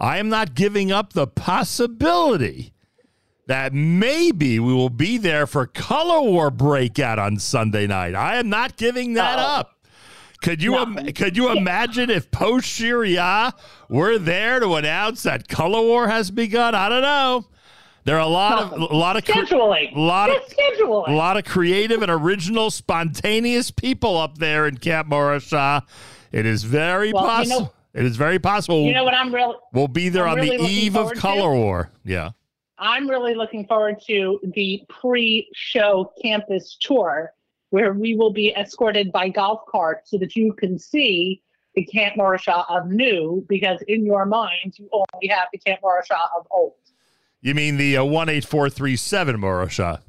I 0.00 0.16
am 0.16 0.30
not 0.30 0.54
giving 0.54 0.90
up 0.90 1.12
the 1.12 1.26
possibility 1.26 2.72
that 3.46 3.74
maybe 3.74 4.58
we 4.58 4.72
will 4.72 4.88
be 4.88 5.18
there 5.18 5.46
for 5.46 5.66
Color 5.66 6.22
War 6.22 6.50
breakout 6.50 7.18
on 7.18 7.38
Sunday 7.38 7.86
night. 7.86 8.14
I 8.14 8.36
am 8.36 8.48
not 8.48 8.76
giving 8.76 9.14
that 9.14 9.38
oh. 9.38 9.42
up. 9.42 9.76
Could 10.40 10.62
you 10.62 10.70
no. 10.70 10.82
Im- 10.84 11.12
could 11.12 11.36
you 11.36 11.50
imagine 11.50 12.08
if 12.08 12.30
post 12.30 12.66
Shiria 12.66 13.52
were 13.90 14.18
there 14.18 14.58
to 14.60 14.74
announce 14.76 15.22
that 15.24 15.48
Color 15.48 15.82
War 15.82 16.08
has 16.08 16.30
begun? 16.30 16.74
I 16.74 16.88
don't 16.88 17.02
know. 17.02 17.46
There 18.04 18.16
are 18.16 18.22
a 18.22 18.26
lot 18.26 18.58
of 18.58 18.72
a 18.72 18.96
lot 18.96 19.16
of 19.16 19.24
scheduling, 19.24 19.94
a 19.94 20.00
lot 20.00 20.30
of 20.30 20.42
scheduling. 20.48 21.08
a 21.08 21.12
lot 21.12 21.36
of 21.36 21.44
creative 21.44 22.00
and 22.00 22.10
original, 22.10 22.70
spontaneous 22.70 23.70
people 23.70 24.16
up 24.16 24.38
there 24.38 24.66
in 24.66 24.78
Camp 24.78 25.08
Morasha. 25.08 25.82
It 26.32 26.46
is 26.46 26.64
very 26.64 27.12
well, 27.12 27.24
possible. 27.24 27.56
You 27.56 27.62
know, 27.64 27.72
it 27.94 28.04
is 28.04 28.16
very 28.16 28.38
possible. 28.38 28.82
You 28.82 28.94
know 28.94 29.04
what? 29.04 29.14
I'm 29.14 29.34
real. 29.34 29.60
We'll 29.72 29.88
be 29.88 30.08
there 30.08 30.26
I'm 30.26 30.38
on 30.38 30.40
really 30.40 30.56
the 30.56 30.64
eve 30.64 30.96
of 30.96 31.12
Color 31.14 31.54
to? 31.54 31.60
War. 31.60 31.90
Yeah. 32.04 32.30
I'm 32.78 33.08
really 33.08 33.34
looking 33.34 33.66
forward 33.66 34.00
to 34.06 34.40
the 34.54 34.82
pre-show 34.88 36.12
campus 36.22 36.76
tour, 36.80 37.32
where 37.70 37.92
we 37.92 38.14
will 38.14 38.32
be 38.32 38.54
escorted 38.54 39.12
by 39.12 39.28
golf 39.28 39.60
carts 39.68 40.10
so 40.10 40.18
that 40.18 40.34
you 40.34 40.52
can 40.54 40.78
see 40.78 41.42
the 41.74 41.84
Camp 41.84 42.16
Morasha 42.16 42.64
of 42.68 42.88
new, 42.88 43.44
because 43.48 43.80
in 43.86 44.04
your 44.04 44.26
mind 44.26 44.74
you 44.76 44.88
only 44.92 45.28
have 45.28 45.48
the 45.52 45.58
Camp 45.58 45.80
Morasha 45.82 46.18
of 46.36 46.46
old. 46.50 46.72
You 47.42 47.54
mean 47.54 47.76
the 47.76 47.98
uh, 47.98 48.04
one 48.04 48.28
eight 48.28 48.44
four 48.44 48.68
three 48.70 48.96
seven 48.96 49.36
Morasha? 49.36 50.00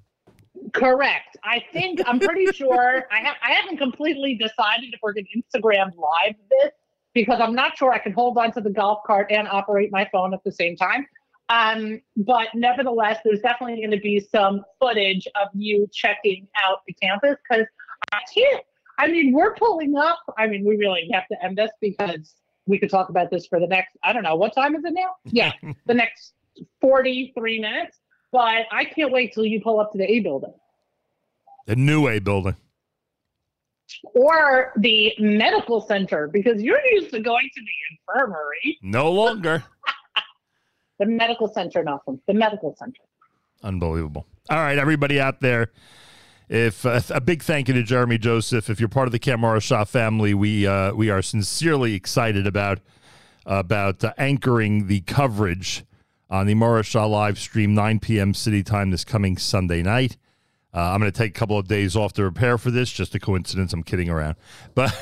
Correct. 0.74 1.38
I 1.44 1.64
think 1.74 2.02
I'm 2.06 2.20
pretty 2.20 2.46
sure. 2.54 3.06
I 3.12 3.20
have. 3.20 3.36
I 3.44 3.52
haven't 3.52 3.78
completely 3.78 4.36
decided 4.36 4.94
if 4.94 5.00
we're 5.02 5.14
going 5.14 5.26
to 5.34 5.42
Instagram 5.60 5.92
live 5.98 6.36
this 6.50 6.72
because 7.14 7.40
I'm 7.42 7.56
not 7.56 7.78
sure 7.78 7.92
I 7.92 8.00
can 8.00 8.14
hold 8.14 8.38
on 8.38 8.52
to 8.54 8.62
the 8.62 8.70
golf 8.70 9.00
cart 9.06 9.28
and 9.32 9.48
operate 9.48 9.92
my 9.92 10.08
phone 10.12 10.34
at 10.34 10.44
the 10.44 10.52
same 10.52 10.76
time. 10.76 11.08
Um, 11.50 12.02
but 12.16 12.48
nevertheless, 12.56 13.20
there's 13.26 13.42
definitely 13.42 13.78
going 13.78 13.92
to 13.92 14.00
be 14.00 14.20
some 14.20 14.64
footage 14.80 15.28
of 15.36 15.50
you 15.54 15.88
checking 15.92 16.48
out 16.66 16.80
the 16.88 16.94
campus 16.94 17.36
because 17.50 17.68
I 18.14 18.20
can't. 18.34 18.64
I 18.98 19.08
mean, 19.08 19.34
we're 19.34 19.54
pulling 19.56 19.96
up. 19.98 20.20
I 20.38 20.48
mean, 20.48 20.64
we 20.66 20.78
really 20.78 21.10
have 21.12 21.28
to 21.28 21.44
end 21.44 21.58
this 21.58 21.72
because 21.82 22.36
we 22.68 22.80
could 22.80 22.90
talk 22.90 23.10
about 23.10 23.32
this 23.32 23.48
for 23.48 23.60
the 23.60 23.68
next, 23.68 23.98
I 24.04 24.14
don't 24.14 24.24
know, 24.24 24.36
what 24.36 24.56
time 24.56 24.76
is 24.76 24.86
it 24.86 24.94
now? 24.94 25.16
Yeah, 25.26 25.52
the 25.88 25.94
next 25.94 26.34
43 26.80 27.60
minutes. 27.60 27.98
But 28.32 28.68
I 28.72 28.86
can't 28.86 29.12
wait 29.12 29.34
till 29.34 29.46
you 29.46 29.60
pull 29.60 29.82
up 29.82 29.92
to 29.92 29.98
the 29.98 30.10
A 30.10 30.22
building. 30.22 30.54
The 31.66 31.76
new 31.76 32.08
A 32.08 32.20
building 32.20 32.56
or 34.16 34.74
the 34.78 35.14
medical 35.20 35.82
center 35.82 36.28
because 36.28 36.62
you're 36.62 36.86
used 36.92 37.12
to 37.12 37.20
going 37.20 37.50
to 37.54 37.62
the 37.62 38.20
infirmary. 38.20 38.78
No 38.82 39.12
longer. 39.12 39.64
the 41.00 41.06
medical 41.06 41.48
center, 41.48 41.84
nothing. 41.84 42.20
The 42.28 42.34
medical 42.34 42.76
center. 42.78 43.02
Unbelievable. 43.64 44.26
All 44.50 44.58
right, 44.58 44.78
everybody 44.78 45.20
out 45.20 45.40
there. 45.42 45.72
If 46.50 46.86
uh, 46.86 47.00
a 47.10 47.22
big 47.22 47.44
thank 47.44 47.70
you 47.70 47.74
to 47.76 47.84
Jeremy 47.84 48.18
Joseph. 48.18 48.70
If 48.70 48.80
you're 48.80 48.90
part 48.90 49.08
of 49.08 49.14
the 49.14 49.20
Camp 49.20 49.42
Morasha 49.42 49.88
family, 49.88 50.34
we 50.34 50.68
uh, 50.68 50.94
we 50.94 51.10
are 51.10 51.22
sincerely 51.22 51.94
excited 51.94 52.46
about 52.46 52.80
about 53.46 54.04
uh, 54.04 54.14
anchoring 54.18 54.88
the 54.88 55.00
coverage 55.02 55.86
on 56.30 56.48
the 56.48 56.54
Morasha 56.54 57.10
live 57.10 57.40
stream 57.40 57.74
9 57.74 58.00
p.m. 58.00 58.34
City 58.34 58.64
time 58.64 58.92
this 58.92 59.06
coming 59.06 59.38
Sunday 59.38 59.82
night. 59.82 60.18
Uh, 60.74 60.80
I'm 60.80 61.02
going 61.02 61.12
to 61.12 61.18
take 61.18 61.32
a 61.32 61.40
couple 61.40 61.58
of 61.58 61.68
days 61.68 61.98
off 61.98 62.14
to 62.14 62.22
prepare 62.22 62.58
for 62.58 62.72
this. 62.72 62.90
Just 62.92 63.14
a 63.14 63.20
coincidence. 63.20 63.74
I'm 63.74 63.84
kidding 63.84 64.10
around. 64.10 64.36
But, 64.74 64.94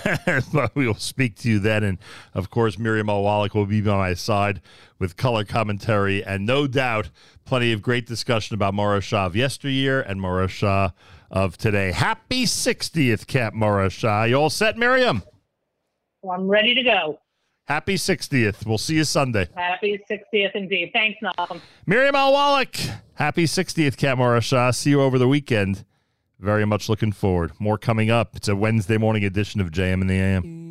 but 0.51 0.75
we 0.75 0.87
will 0.87 0.95
speak 0.95 1.35
to 1.37 1.49
you 1.49 1.59
then. 1.59 1.83
And 1.83 1.99
of 2.33 2.49
course, 2.49 2.79
Miriam 2.79 3.07
Wallach 3.07 3.53
will 3.53 3.67
be 3.67 3.81
by 3.81 3.95
my 3.95 4.13
side 4.15 4.61
with 4.97 5.15
color 5.15 5.43
commentary 5.43 6.23
and 6.23 6.45
no 6.45 6.65
doubt 6.65 7.11
plenty 7.45 7.71
of 7.71 7.83
great 7.83 8.07
discussion 8.07 8.55
about 8.55 8.73
Morasha 8.73 9.27
of 9.27 9.35
yesteryear 9.35 10.01
and 10.01 10.19
Morasha 10.19 10.93
of 11.29 11.57
today. 11.57 11.91
Happy 11.91 12.45
60th, 12.45 13.27
Camp 13.27 13.53
Morasha. 13.53 14.27
You 14.27 14.35
all 14.35 14.49
set, 14.49 14.75
Miriam? 14.77 15.21
Well, 16.23 16.35
I'm 16.37 16.47
ready 16.47 16.73
to 16.73 16.83
go. 16.83 17.19
Happy 17.69 17.95
60th. 17.95 18.65
We'll 18.65 18.79
see 18.79 18.95
you 18.95 19.03
Sunday. 19.03 19.47
Happy 19.53 20.01
60th 20.09 20.55
indeed. 20.55 20.89
Thanks, 20.91 21.19
Nachum. 21.23 21.61
Miriam. 21.85 22.15
Wallach. 22.15 22.75
Happy 23.13 23.45
60th, 23.45 23.95
Camp 23.95 24.19
Morasha. 24.19 24.73
See 24.73 24.89
you 24.89 25.01
over 25.03 25.19
the 25.19 25.27
weekend. 25.27 25.85
Very 26.39 26.65
much 26.65 26.89
looking 26.89 27.11
forward. 27.11 27.51
More 27.59 27.77
coming 27.77 28.09
up. 28.09 28.35
It's 28.35 28.47
a 28.47 28.55
Wednesday 28.55 28.97
morning 28.97 29.23
edition 29.23 29.61
of 29.61 29.69
JM 29.69 30.01
in 30.01 30.07
the 30.07 30.15
AM. 30.15 30.67